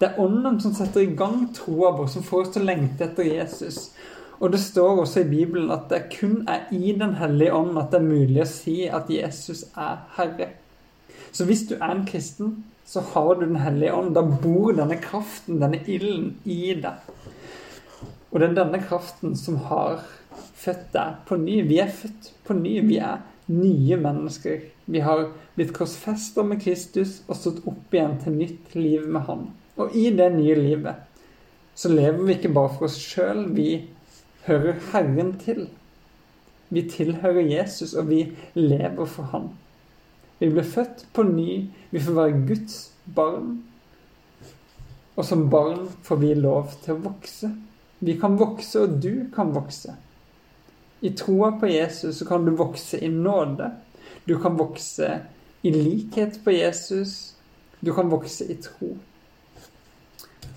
Det 0.00 0.08
er 0.08 0.18
Ånden 0.24 0.58
som 0.64 0.74
setter 0.74 1.04
i 1.04 1.12
gang 1.18 1.44
troa 1.54 1.92
vår, 1.94 2.08
som 2.10 2.24
får 2.26 2.46
oss 2.46 2.54
til 2.56 2.64
å 2.64 2.70
lengte 2.72 3.06
etter 3.06 3.28
Jesus. 3.28 3.92
Og 4.40 4.50
det 4.54 4.62
står 4.62 5.04
også 5.04 5.22
i 5.22 5.30
Bibelen 5.30 5.70
at 5.74 5.86
det 5.92 6.08
kun 6.16 6.40
er 6.50 6.66
i 6.74 6.96
Den 6.98 7.14
hellige 7.18 7.54
ånd 7.54 7.78
at 7.78 7.92
det 7.92 8.00
er 8.00 8.10
mulig 8.10 8.42
å 8.42 8.50
si 8.50 8.80
at 8.88 9.06
Jesus 9.10 9.68
er 9.76 10.02
Herre. 10.16 10.50
Så 11.30 11.46
hvis 11.46 11.66
du 11.68 11.76
er 11.76 11.90
en 11.92 12.06
kristen, 12.08 12.64
så 12.88 13.00
har 13.00 13.34
du 13.34 13.46
Den 13.46 13.56
hellige 13.60 13.92
ånd. 13.92 14.14
Da 14.16 14.22
bor 14.22 14.72
denne 14.72 14.96
kraften, 14.96 15.60
denne 15.60 15.82
ilden, 15.84 16.38
i 16.44 16.72
deg. 16.72 17.10
Og 18.30 18.40
det 18.40 18.48
er 18.48 18.54
denne 18.62 18.80
kraften 18.80 19.36
som 19.36 19.58
har 19.68 20.00
født 20.56 20.88
deg 20.94 21.18
på 21.28 21.36
ny. 21.36 21.60
Vi 21.68 21.82
er 21.84 21.92
født 21.92 22.32
på 22.48 22.56
ny. 22.56 22.78
Vi 22.88 22.96
er 23.04 23.20
nye 23.52 24.00
mennesker. 24.00 24.64
Vi 24.88 25.04
har 25.04 25.26
blitt 25.56 25.74
korsfesta 25.76 26.44
med 26.48 26.62
Kristus 26.64 27.18
og 27.26 27.36
stått 27.36 27.60
opp 27.68 27.92
igjen 27.92 28.16
til 28.24 28.40
nytt 28.40 28.74
liv 28.76 29.04
med 29.04 29.28
Han. 29.28 29.46
Og 29.76 29.92
i 29.92 30.08
det 30.08 30.32
nye 30.38 30.56
livet 30.56 31.04
så 31.78 31.92
lever 31.92 32.24
vi 32.24 32.38
ikke 32.38 32.54
bare 32.56 32.72
for 32.72 32.88
oss 32.88 32.96
sjøl. 32.98 33.44
Vi 33.54 33.84
hører 34.48 34.80
Herren 34.94 35.36
til. 35.44 35.66
Vi 36.72 36.88
tilhører 36.88 37.44
Jesus, 37.44 37.94
og 37.94 38.08
vi 38.08 38.24
lever 38.56 39.04
for 39.08 39.28
Han. 39.34 39.52
Vi 40.38 40.50
blir 40.50 40.62
født 40.62 41.06
på 41.12 41.22
ny. 41.26 41.66
Vi 41.90 42.00
får 42.00 42.14
være 42.14 42.42
Guds 42.46 42.76
barn. 43.04 43.56
Og 45.18 45.24
som 45.26 45.48
barn 45.50 45.88
får 46.06 46.20
vi 46.20 46.34
lov 46.38 46.76
til 46.84 46.94
å 46.94 47.02
vokse. 47.08 47.50
Vi 47.98 48.14
kan 48.20 48.36
vokse, 48.38 48.84
og 48.84 49.00
du 49.02 49.26
kan 49.34 49.50
vokse. 49.54 49.96
I 51.00 51.10
troa 51.18 51.52
på 51.58 51.70
Jesus 51.70 52.20
så 52.20 52.26
kan 52.26 52.46
du 52.46 52.52
vokse 52.58 52.98
i 53.02 53.10
nåde. 53.10 53.72
Du 54.24 54.36
kan 54.38 54.54
vokse 54.58 55.10
i 55.62 55.72
likhet 55.74 56.38
på 56.44 56.54
Jesus. 56.54 57.34
Du 57.80 57.90
kan 57.94 58.10
vokse 58.10 58.46
i 58.46 58.58
tro. 58.62 58.94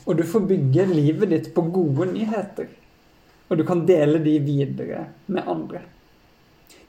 Og 0.05 0.17
du 0.17 0.23
får 0.25 0.45
bygge 0.49 0.85
livet 0.89 1.29
ditt 1.33 1.49
på 1.55 1.65
gode 1.73 2.11
nyheter. 2.13 2.69
Og 3.49 3.57
du 3.57 3.65
kan 3.65 3.85
dele 3.85 4.21
de 4.21 4.37
videre 4.45 5.07
med 5.25 5.49
andre. 5.49 5.83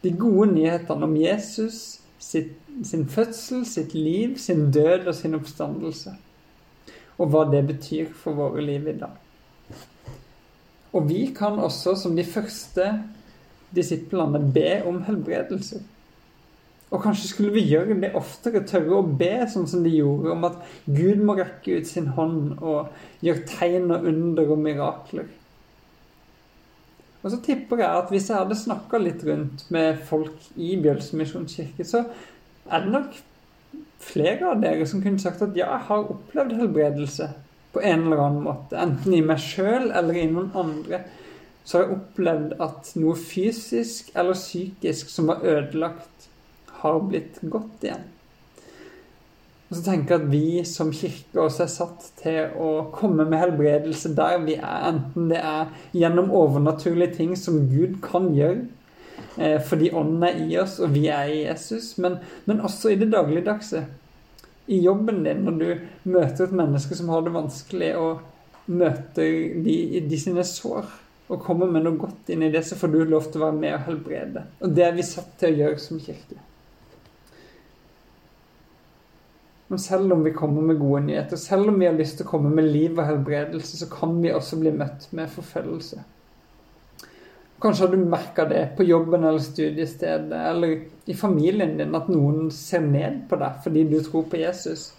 De 0.04 0.12
gode 0.16 0.52
nyhetene 0.52 1.08
om 1.08 1.16
Jesus 1.16 2.01
sitt, 2.22 2.54
sin 2.86 3.06
fødsel, 3.10 3.66
sitt 3.66 3.94
liv, 3.94 4.36
sin 4.38 4.70
død 4.72 5.08
og 5.10 5.14
sin 5.18 5.34
oppstandelse. 5.38 6.14
Og 7.18 7.32
hva 7.32 7.44
det 7.50 7.64
betyr 7.68 8.12
for 8.16 8.38
våre 8.38 8.62
liv 8.64 8.86
i 8.88 8.98
dag. 9.00 9.18
Og 10.92 11.08
vi 11.08 11.26
kan 11.36 11.58
også, 11.58 11.96
som 11.96 12.16
de 12.16 12.24
første 12.24 12.86
disiplene, 13.74 14.40
be 14.54 14.82
om 14.86 15.02
helbredelse. 15.06 15.80
Og 16.92 17.00
kanskje 17.00 17.30
skulle 17.30 17.54
vi 17.54 17.64
gjøre 17.64 17.96
det 18.02 18.12
oftere, 18.18 18.60
tørre 18.68 18.98
å 18.98 19.14
be 19.16 19.46
sånn 19.48 19.68
som 19.68 19.84
de 19.84 19.94
gjorde, 19.94 20.34
om 20.34 20.44
at 20.44 20.58
Gud 20.84 21.22
må 21.24 21.38
rekke 21.38 21.78
ut 21.80 21.88
sin 21.88 22.10
hånd 22.18 22.58
og 22.60 22.92
gjøre 23.24 23.46
tegn 23.48 23.94
og 23.96 24.10
under 24.10 24.52
og 24.52 24.60
mirakler. 24.60 25.30
Og 27.22 27.30
så 27.30 27.38
tipper 27.44 27.82
jeg 27.84 28.02
at 28.02 28.10
hvis 28.10 28.28
jeg 28.30 28.38
hadde 28.38 28.58
snakka 28.58 28.98
litt 28.98 29.22
rundt 29.26 29.64
med 29.74 30.00
folk 30.08 30.48
i 30.58 30.74
Bjølsen 30.82 31.20
misjonskirke, 31.22 31.86
så 31.86 32.02
er 32.66 32.82
det 32.82 32.94
nok 32.94 33.18
flere 34.02 34.50
av 34.50 34.62
dere 34.62 34.86
som 34.88 35.02
kunne 35.04 35.22
sagt 35.22 35.44
at 35.44 35.56
ja, 35.56 35.68
jeg 35.70 35.86
har 35.88 36.10
opplevd 36.14 36.56
helbredelse 36.58 37.28
på 37.72 37.82
en 37.86 38.06
eller 38.06 38.24
annen 38.24 38.46
måte. 38.46 38.76
Enten 38.78 39.14
i 39.14 39.22
meg 39.24 39.40
sjøl 39.42 39.90
eller 39.94 40.18
i 40.18 40.26
noen 40.30 40.50
andre. 40.58 41.04
Så 41.64 41.78
har 41.78 41.86
jeg 41.86 41.98
opplevd 42.00 42.56
at 42.64 42.90
noe 42.98 43.14
fysisk 43.18 44.10
eller 44.18 44.36
psykisk 44.36 45.12
som 45.12 45.30
var 45.30 45.46
ødelagt, 45.46 46.08
har 46.82 46.98
blitt 47.06 47.38
godt 47.46 47.86
igjen. 47.86 48.08
Og 49.72 49.78
så 49.78 49.86
tenker 49.86 50.18
jeg 50.18 50.20
at 50.20 50.32
vi 50.34 50.64
som 50.68 50.90
kirke 50.92 51.40
også 51.40 51.62
er 51.64 51.70
satt 51.72 52.08
til 52.20 52.50
å 52.60 52.90
komme 52.92 53.24
med 53.24 53.40
helbredelse 53.40 54.10
der 54.12 54.42
vi 54.44 54.58
er, 54.58 54.82
enten 54.90 55.30
det 55.30 55.38
er 55.40 55.70
gjennom 55.96 56.28
overnaturlige 56.36 57.14
ting 57.16 57.32
som 57.40 57.56
Gud 57.70 57.94
kan 58.04 58.28
gjøre, 58.36 58.66
eh, 59.38 59.56
fordi 59.64 59.88
Ånden 59.96 60.28
er 60.28 60.42
i 60.44 60.60
oss 60.60 60.76
og 60.76 60.92
vi 60.92 61.06
er 61.08 61.32
i 61.32 61.40
Jesus, 61.46 61.94
men, 62.04 62.20
men 62.44 62.60
også 62.60 62.92
i 62.92 63.00
det 63.00 63.08
dagligdagse 63.16 63.86
i 64.76 64.82
jobben 64.84 65.24
din, 65.24 65.40
når 65.48 65.58
du 65.62 66.12
møter 66.18 66.44
et 66.50 66.54
menneske 66.60 67.00
som 67.00 67.08
har 67.08 67.24
det 67.24 67.32
vanskelig, 67.32 67.90
og 67.96 68.68
møter 68.76 69.56
de, 69.64 70.04
de 70.04 70.20
sine 70.20 70.44
sår, 70.44 70.84
og 71.32 71.44
kommer 71.48 71.72
med 71.72 71.88
noe 71.88 71.96
godt 71.96 72.28
inn 72.28 72.44
i 72.44 72.52
det, 72.52 72.60
så 72.68 72.76
får 72.76 72.92
du 72.92 73.02
lov 73.08 73.32
til 73.32 73.40
å 73.40 73.48
være 73.48 73.60
med 73.64 73.80
og 73.80 73.84
helbrede. 73.88 74.46
Og 74.60 74.76
det 74.76 74.90
er 74.90 74.96
vi 75.00 75.12
satt 75.16 75.32
til 75.40 75.54
å 75.54 75.62
gjøre 75.64 75.80
som 75.80 76.00
kirke. 76.02 76.42
Men 79.72 79.80
selv 79.80 80.12
om 80.12 80.24
vi 80.24 80.34
kommer 80.36 80.62
med 80.62 80.76
gode 80.78 81.00
nyheter, 81.06 81.36
selv 81.40 81.68
om 81.68 81.78
vi 81.80 81.86
har 81.88 81.94
lyst 81.96 82.18
til 82.18 82.26
å 82.26 82.28
komme 82.28 82.50
med 82.52 82.66
liv 82.68 82.98
og 82.98 83.06
helbredelse, 83.08 83.78
så 83.80 83.86
kan 83.88 84.18
vi 84.20 84.28
også 84.28 84.58
bli 84.60 84.68
møtt 84.76 85.06
med 85.16 85.30
forfølgelse. 85.32 86.02
Kanskje 87.62 87.86
har 87.86 87.94
du 87.94 88.02
merka 88.04 88.44
det 88.50 88.66
på 88.76 88.84
jobben 88.84 89.24
eller 89.24 89.40
studiestedet 89.40 90.42
eller 90.50 90.74
i 91.08 91.16
familien 91.16 91.72
din, 91.78 91.96
at 91.96 92.12
noen 92.12 92.50
ser 92.52 92.84
ned 92.84 93.22
på 93.30 93.40
deg 93.40 93.64
fordi 93.64 93.86
du 93.88 93.96
tror 94.04 94.28
på 94.28 94.42
Jesus. 94.42 94.90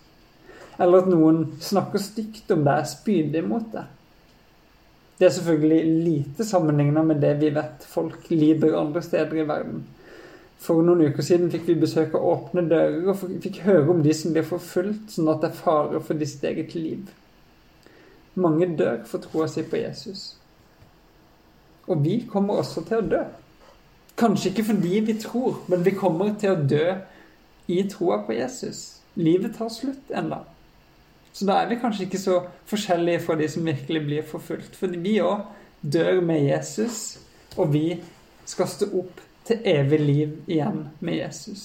Eller 0.82 1.04
at 1.04 1.14
noen 1.14 1.44
snakker 1.62 2.02
stygt 2.02 2.50
om 2.58 2.66
deg, 2.66 2.90
spydig 2.90 3.46
mot 3.46 3.70
deg. 3.76 3.94
Det 5.20 5.30
er 5.30 5.36
selvfølgelig 5.38 6.00
lite 6.10 6.50
sammenligna 6.50 7.06
med 7.06 7.22
det 7.22 7.36
vi 7.46 7.54
vet 7.54 7.86
folk 7.94 8.26
lider 8.34 8.80
andre 8.82 9.06
steder 9.06 9.38
i 9.38 9.46
verden. 9.54 9.86
For 10.64 10.80
noen 10.86 11.02
uker 11.10 11.26
siden 11.26 11.52
fikk 11.52 11.66
vi 11.68 11.76
besøk 11.82 12.14
av 12.16 12.24
Åpne 12.24 12.64
dører 12.72 13.10
og 13.12 13.20
fikk 13.44 13.60
høre 13.66 13.90
om 13.92 14.00
de 14.04 14.14
som 14.16 14.32
blir 14.32 14.46
forfulgt, 14.48 15.12
sånn 15.12 15.32
at 15.34 15.42
det 15.44 15.50
er 15.50 15.60
fare 15.60 16.00
for 16.00 16.16
de 16.16 16.28
sitt 16.30 16.46
eget 16.48 16.72
liv. 16.78 17.10
Mange 18.40 18.70
dør 18.80 19.02
for 19.10 19.24
troa 19.26 19.50
si 19.52 19.66
på 19.68 19.82
Jesus. 19.82 20.22
Og 21.92 22.00
vi 22.06 22.22
kommer 22.32 22.62
også 22.62 22.86
til 22.88 23.02
å 23.02 23.10
dø. 23.12 23.20
Kanskje 24.18 24.54
ikke 24.54 24.66
fordi 24.70 25.02
vi 25.04 25.18
tror, 25.20 25.60
men 25.68 25.84
vi 25.84 25.96
kommer 25.98 26.32
til 26.40 26.54
å 26.54 26.64
dø 26.64 26.86
i 27.68 27.82
troa 27.92 28.22
på 28.24 28.38
Jesus. 28.38 29.02
Livet 29.20 29.58
tar 29.58 29.72
slutt 29.74 30.16
ennå. 30.16 30.40
Så 31.34 31.50
da 31.50 31.60
er 31.60 31.70
vi 31.74 31.80
kanskje 31.82 32.08
ikke 32.08 32.22
så 32.22 32.40
forskjellige 32.70 33.26
fra 33.26 33.36
de 33.36 33.50
som 33.50 33.68
virkelig 33.68 34.04
blir 34.06 34.26
forfulgt. 34.32 34.78
For 34.80 34.96
vi 34.96 35.18
òg 35.26 35.44
dør 35.82 36.22
med 36.24 36.46
Jesus, 36.46 37.20
og 37.58 37.74
vi 37.74 38.00
skal 38.48 38.70
stå 38.70 38.88
opp 39.02 39.22
til 39.48 39.64
evig 39.68 40.00
liv 40.00 40.36
igjen 40.48 40.86
med 41.00 41.20
Jesus. 41.20 41.64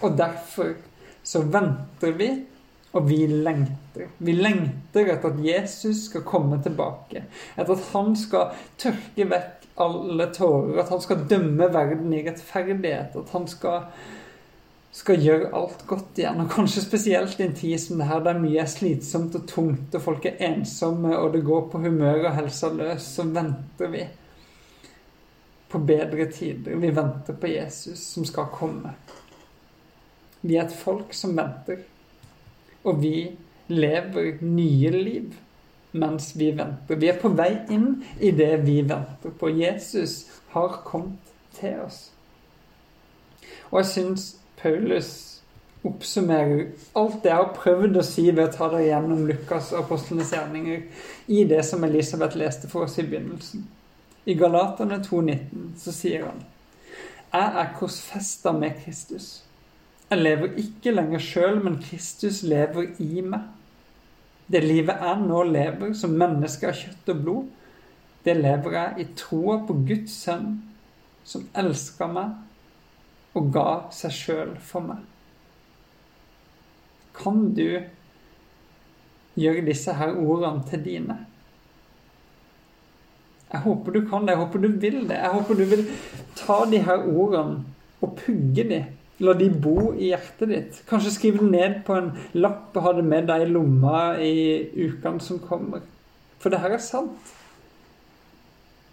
Og 0.00 0.16
derfor 0.18 0.76
så 1.22 1.42
venter 1.42 2.14
vi 2.18 2.30
og 2.96 3.08
vi 3.08 3.26
lengter. 3.26 4.08
Vi 4.18 4.32
lengter 4.32 5.10
etter 5.12 5.34
at 5.34 5.40
Jesus 5.44 6.06
skal 6.08 6.24
komme 6.26 6.60
tilbake. 6.64 7.26
Etter 7.56 7.74
at 7.74 7.90
han 7.92 8.14
skal 8.16 8.54
tørke 8.80 9.26
vekk 9.28 9.66
alle 9.84 10.28
tårer. 10.34 10.78
At 10.82 10.92
han 10.94 11.02
skal 11.04 11.26
dømme 11.30 11.68
verden 11.74 12.14
i 12.16 12.22
rettferdighet. 12.26 13.18
At 13.20 13.34
han 13.34 13.44
skal, 13.50 13.90
skal 14.94 15.20
gjøre 15.20 15.50
alt 15.60 15.84
godt 15.90 16.22
igjen. 16.22 16.40
Og 16.44 16.50
kanskje 16.54 16.86
spesielt 16.86 17.36
i 17.38 17.46
en 17.46 17.58
tid 17.58 17.76
som 17.82 18.00
det 18.00 18.08
her, 18.08 18.24
der 18.24 18.40
mye 18.40 18.62
er 18.64 18.72
slitsomt 18.72 19.36
og 19.36 19.44
tungt, 19.50 19.94
og 19.94 20.06
folk 20.08 20.30
er 20.30 20.40
ensomme, 20.48 21.12
og 21.18 21.36
det 21.36 21.44
går 21.46 21.68
på 21.68 21.82
humør 21.84 22.30
og 22.30 22.38
helsa 22.40 22.72
løs, 22.72 23.12
så 23.18 23.28
venter 23.28 23.92
vi 23.92 24.06
på 25.68 25.78
bedre 25.78 26.26
tider. 26.32 26.76
Vi 26.76 26.90
venter 26.90 27.36
på 27.36 27.50
Jesus 27.50 27.98
som 28.14 28.24
skal 28.24 28.48
komme. 28.52 28.94
Vi 30.40 30.56
er 30.56 30.66
et 30.66 30.74
folk 30.74 31.12
som 31.14 31.36
venter. 31.36 31.82
Og 32.84 33.02
vi 33.02 33.30
lever 33.68 34.38
nye 34.40 34.90
liv 34.90 35.36
mens 35.98 36.32
vi 36.36 36.50
venter. 36.56 36.96
Vi 37.00 37.08
er 37.08 37.20
på 37.20 37.32
vei 37.36 37.50
inn 37.72 38.02
i 38.20 38.30
det 38.36 38.52
vi 38.64 38.80
venter 38.82 39.32
på. 39.40 39.50
Jesus 39.50 40.26
har 40.52 40.80
kommet 40.84 41.32
til 41.58 41.80
oss. 41.84 42.10
Og 43.70 43.80
jeg 43.82 43.90
syns 43.92 44.28
Paulus 44.60 45.10
oppsummerer 45.86 46.70
alt 46.98 47.22
det 47.22 47.30
jeg 47.30 47.38
har 47.38 47.56
prøvd 47.56 47.98
å 48.00 48.04
si 48.04 48.26
ved 48.30 48.44
å 48.48 48.52
ta 48.52 48.68
det 48.72 48.86
gjennom 48.88 49.26
Lukas 49.28 49.72
og 49.72 49.84
apostlenes 49.84 50.32
gjerninger, 50.34 50.84
i 51.28 51.44
det 51.48 51.62
som 51.66 51.84
Elisabeth 51.86 52.38
leste 52.38 52.70
for 52.70 52.88
oss 52.88 52.98
i 52.98 53.06
begynnelsen. 53.06 53.66
I 54.28 54.34
Galaterne 54.36 54.98
2,19 55.00 55.68
så 55.80 55.92
sier 55.94 56.26
han 56.28 56.40
Jeg 57.32 57.60
er 57.62 57.70
korsfesta 57.78 58.52
med 58.52 58.76
Kristus. 58.82 59.28
Jeg 60.08 60.20
lever 60.20 60.58
ikke 60.60 60.92
lenger 60.92 61.22
sjøl, 61.24 61.60
men 61.64 61.78
Kristus 61.80 62.42
lever 62.44 62.90
i 63.00 63.22
meg. 63.24 63.46
Det 64.48 64.60
livet 64.64 65.00
jeg 65.04 65.24
nå 65.24 65.42
lever 65.48 65.92
som 65.96 66.16
menneske 66.16 66.68
av 66.68 66.76
kjøtt 66.76 67.12
og 67.12 67.22
blod, 67.24 67.48
det 68.24 68.36
lever 68.36 68.76
jeg 68.76 69.04
i 69.04 69.06
troa 69.16 69.58
på 69.68 69.76
Guds 69.88 70.16
sønn, 70.24 70.58
som 71.24 71.44
elska 71.56 72.08
meg 72.12 73.36
og 73.36 73.52
ga 73.54 73.68
seg 73.94 74.16
sjøl 74.16 74.54
for 74.64 74.88
meg. 74.88 75.04
Kan 77.16 77.50
du 77.56 77.80
gjøre 79.38 79.66
disse 79.68 79.96
her 79.96 80.16
ordene 80.16 80.64
til 80.68 80.84
dine? 80.84 81.18
Jeg 83.48 83.64
håper 83.64 83.96
du 83.96 84.00
kan 84.08 84.26
det. 84.26 84.34
Jeg 84.34 84.42
håper 84.42 84.62
du 84.64 84.68
vil 84.68 85.00
det. 85.08 85.18
Jeg 85.18 85.34
håper 85.34 85.58
du 85.58 85.64
vil 85.70 85.84
ta 86.36 86.60
de 86.68 86.84
her 86.84 87.08
ordene 87.08 87.64
og 88.04 88.14
pugge 88.20 88.64
de 88.68 88.84
La 89.18 89.32
de 89.34 89.48
bo 89.50 89.92
i 89.98 90.12
hjertet 90.12 90.50
ditt. 90.52 90.76
Kanskje 90.86 91.10
skrive 91.10 91.42
det 91.42 91.50
ned 91.50 91.80
på 91.86 91.96
en 91.98 92.12
lapp 92.38 92.76
og 92.78 92.84
ha 92.84 92.92
det 92.94 93.02
med 93.06 93.26
deg 93.26 93.48
i 93.48 93.50
lomma 93.50 94.02
i 94.22 94.36
ukene 94.78 95.18
som 95.24 95.40
kommer. 95.42 95.82
For 96.38 96.54
det 96.54 96.60
her 96.62 96.76
er 96.76 96.84
sant. 96.84 97.32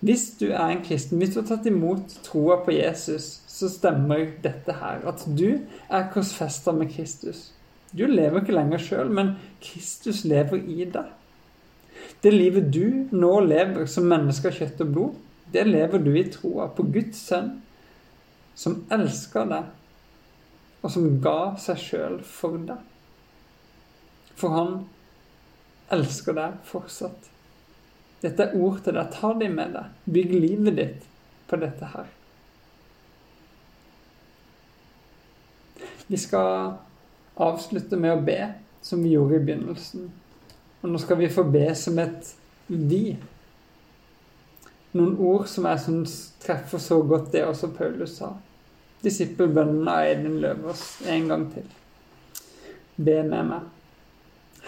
Hvis 0.06 0.32
du 0.40 0.48
er 0.48 0.66
en 0.66 0.82
kristen, 0.86 1.20
hvis 1.22 1.36
du 1.36 1.40
har 1.44 1.48
tatt 1.52 1.70
imot 1.70 2.18
troa 2.26 2.58
på 2.66 2.74
Jesus, 2.74 3.28
så 3.48 3.70
stemmer 3.70 4.32
dette 4.42 4.74
her. 4.82 5.06
At 5.06 5.24
du 5.30 5.62
er 5.90 6.10
korsfesta 6.14 6.74
med 6.74 6.90
Kristus. 6.94 7.52
Du 7.94 8.08
lever 8.10 8.42
ikke 8.42 8.58
lenger 8.58 8.82
sjøl, 8.82 9.14
men 9.14 9.36
Kristus 9.64 10.24
lever 10.26 10.58
i 10.58 10.90
deg. 10.90 11.14
Det 12.26 12.32
livet 12.34 12.72
du 12.74 13.06
nå 13.14 13.32
lever 13.46 13.86
som 13.86 14.08
menneske 14.10 14.50
av 14.50 14.58
kjøtt 14.58 14.80
og 14.82 14.94
blod, 14.96 15.18
det 15.54 15.68
lever 15.68 16.02
du 16.02 16.10
i 16.18 16.24
troa 16.34 16.66
på 16.74 16.88
Guds 16.90 17.20
sønn, 17.28 17.52
som 18.58 18.80
elsker 18.90 19.46
deg 19.52 19.68
og 20.86 20.92
som 20.94 21.06
ga 21.22 21.54
seg 21.62 21.80
sjøl 21.82 22.18
for 22.26 22.58
deg. 22.66 22.82
For 24.38 24.54
han 24.54 24.74
elsker 25.94 26.38
deg 26.38 26.60
fortsatt. 26.66 27.30
Dette 28.22 28.46
er 28.46 28.58
ord 28.58 28.82
til 28.86 28.98
deg. 28.98 29.10
Ta 29.14 29.32
dem 29.38 29.58
med 29.58 29.74
deg. 29.74 29.96
Bygg 30.06 30.34
livet 30.34 30.78
ditt 30.78 31.08
på 31.50 31.62
dette 31.62 31.90
her. 31.94 32.12
Vi 36.06 36.20
skal 36.22 36.76
avslutte 37.42 37.98
med 37.98 38.14
å 38.14 38.22
be, 38.26 38.40
som 38.86 39.02
vi 39.02 39.16
gjorde 39.16 39.40
i 39.40 39.46
begynnelsen. 39.48 40.10
Og 40.86 40.92
nå 40.94 41.00
skal 41.02 41.18
vi 41.18 41.32
få 41.34 41.42
be 41.50 41.66
som 41.74 41.98
et 41.98 42.28
vi. 42.68 43.16
Noen 44.94 45.16
ord 45.18 45.48
som 45.50 45.66
jeg 45.66 45.82
syns 45.82 46.12
treffer 46.44 46.78
så 46.78 47.00
godt 47.02 47.32
det 47.34 47.42
også 47.48 47.72
Paulus 47.74 48.20
sa 48.20 48.36
disippelbønnen 49.06 49.88
av 49.90 50.04
Eidin 50.06 50.38
Løvås 50.42 50.84
en 51.10 51.28
gang 51.30 51.46
til. 51.54 51.66
Be 52.98 53.18
med 53.26 53.50
meg. 53.50 53.66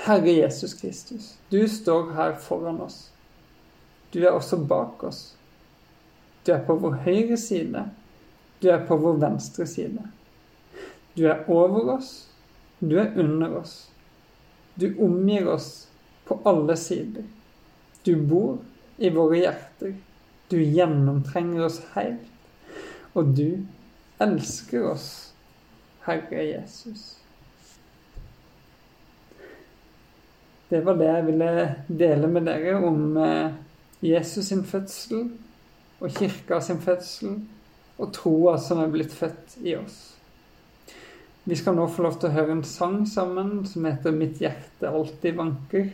Herre 0.08 0.34
Jesus 0.34 0.75
Kristus, 0.77 1.32
du 1.49 1.60
står 1.69 2.12
her 2.17 2.36
foran 2.41 2.82
oss. 2.86 3.12
Du 4.13 4.19
er 4.23 4.34
også 4.34 4.58
bak 4.58 5.03
oss. 5.06 5.21
Du 6.45 6.53
er 6.53 6.62
på 6.65 6.77
vår 6.82 6.99
høyre 7.06 7.38
side. 7.38 7.88
Du 8.62 8.69
er 8.73 8.86
på 8.89 8.97
vår 9.01 9.17
venstre 9.21 9.65
side. 9.69 10.06
Du 11.17 11.25
er 11.30 11.45
over 11.45 11.93
oss. 11.97 12.12
Du 12.80 12.97
er 12.97 13.13
under 13.17 13.58
oss. 13.62 13.88
Du 14.77 14.91
omgir 15.01 15.49
oss 15.49 15.88
på 16.27 16.39
alle 16.45 16.77
sider. 16.77 17.23
Du 18.03 18.15
bor 18.15 18.57
i 18.97 19.09
våre 19.13 19.39
hjerter. 19.41 19.95
Du 20.47 20.59
gjennomtrenger 20.63 21.65
oss 21.67 21.81
helt. 21.93 22.27
Og 23.17 23.33
du 23.35 23.63
elsker 24.23 24.91
oss, 24.91 25.07
Herre 26.05 26.43
Jesus. 26.47 27.17
Det 30.69 30.81
var 30.83 30.97
det 30.99 31.07
jeg 31.07 31.25
ville 31.29 31.51
dele 31.87 32.27
med 32.27 32.47
dere 32.49 32.75
om 32.83 33.17
eh, 33.23 33.55
Jesus 34.03 34.49
sin 34.49 34.65
fødsel 34.67 35.29
og 35.99 36.11
kirka 36.11 36.59
sin 36.61 36.81
fødsel 36.83 37.37
og 37.97 38.11
troa 38.13 38.57
som 38.61 38.81
er 38.83 38.91
blitt 38.91 39.15
født 39.15 39.55
i 39.63 39.77
oss. 39.79 40.17
Vi 41.47 41.55
skal 41.55 41.77
nå 41.77 41.85
få 41.87 42.03
lov 42.03 42.17
til 42.19 42.27
å 42.27 42.35
høre 42.35 42.57
en 42.57 42.65
sang 42.67 43.05
sammen 43.07 43.61
som 43.65 43.85
heter 43.87 44.11
'Mitt 44.11 44.41
hjerte 44.43 44.89
alltid 44.91 45.37
vanker', 45.39 45.93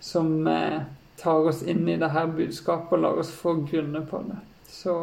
som 0.00 0.46
eh, 0.46 0.80
tar 1.18 1.48
oss 1.50 1.62
inn 1.62 1.88
i 1.88 1.96
det 1.98 2.10
her 2.14 2.26
budskapet 2.26 2.98
og 2.98 3.04
lar 3.04 3.20
oss 3.22 3.32
få 3.34 3.54
grunner 3.66 4.06
på 4.06 4.22
det. 4.28 4.38
Så 4.70 4.94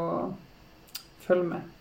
følg 1.26 1.48
med. 1.50 1.75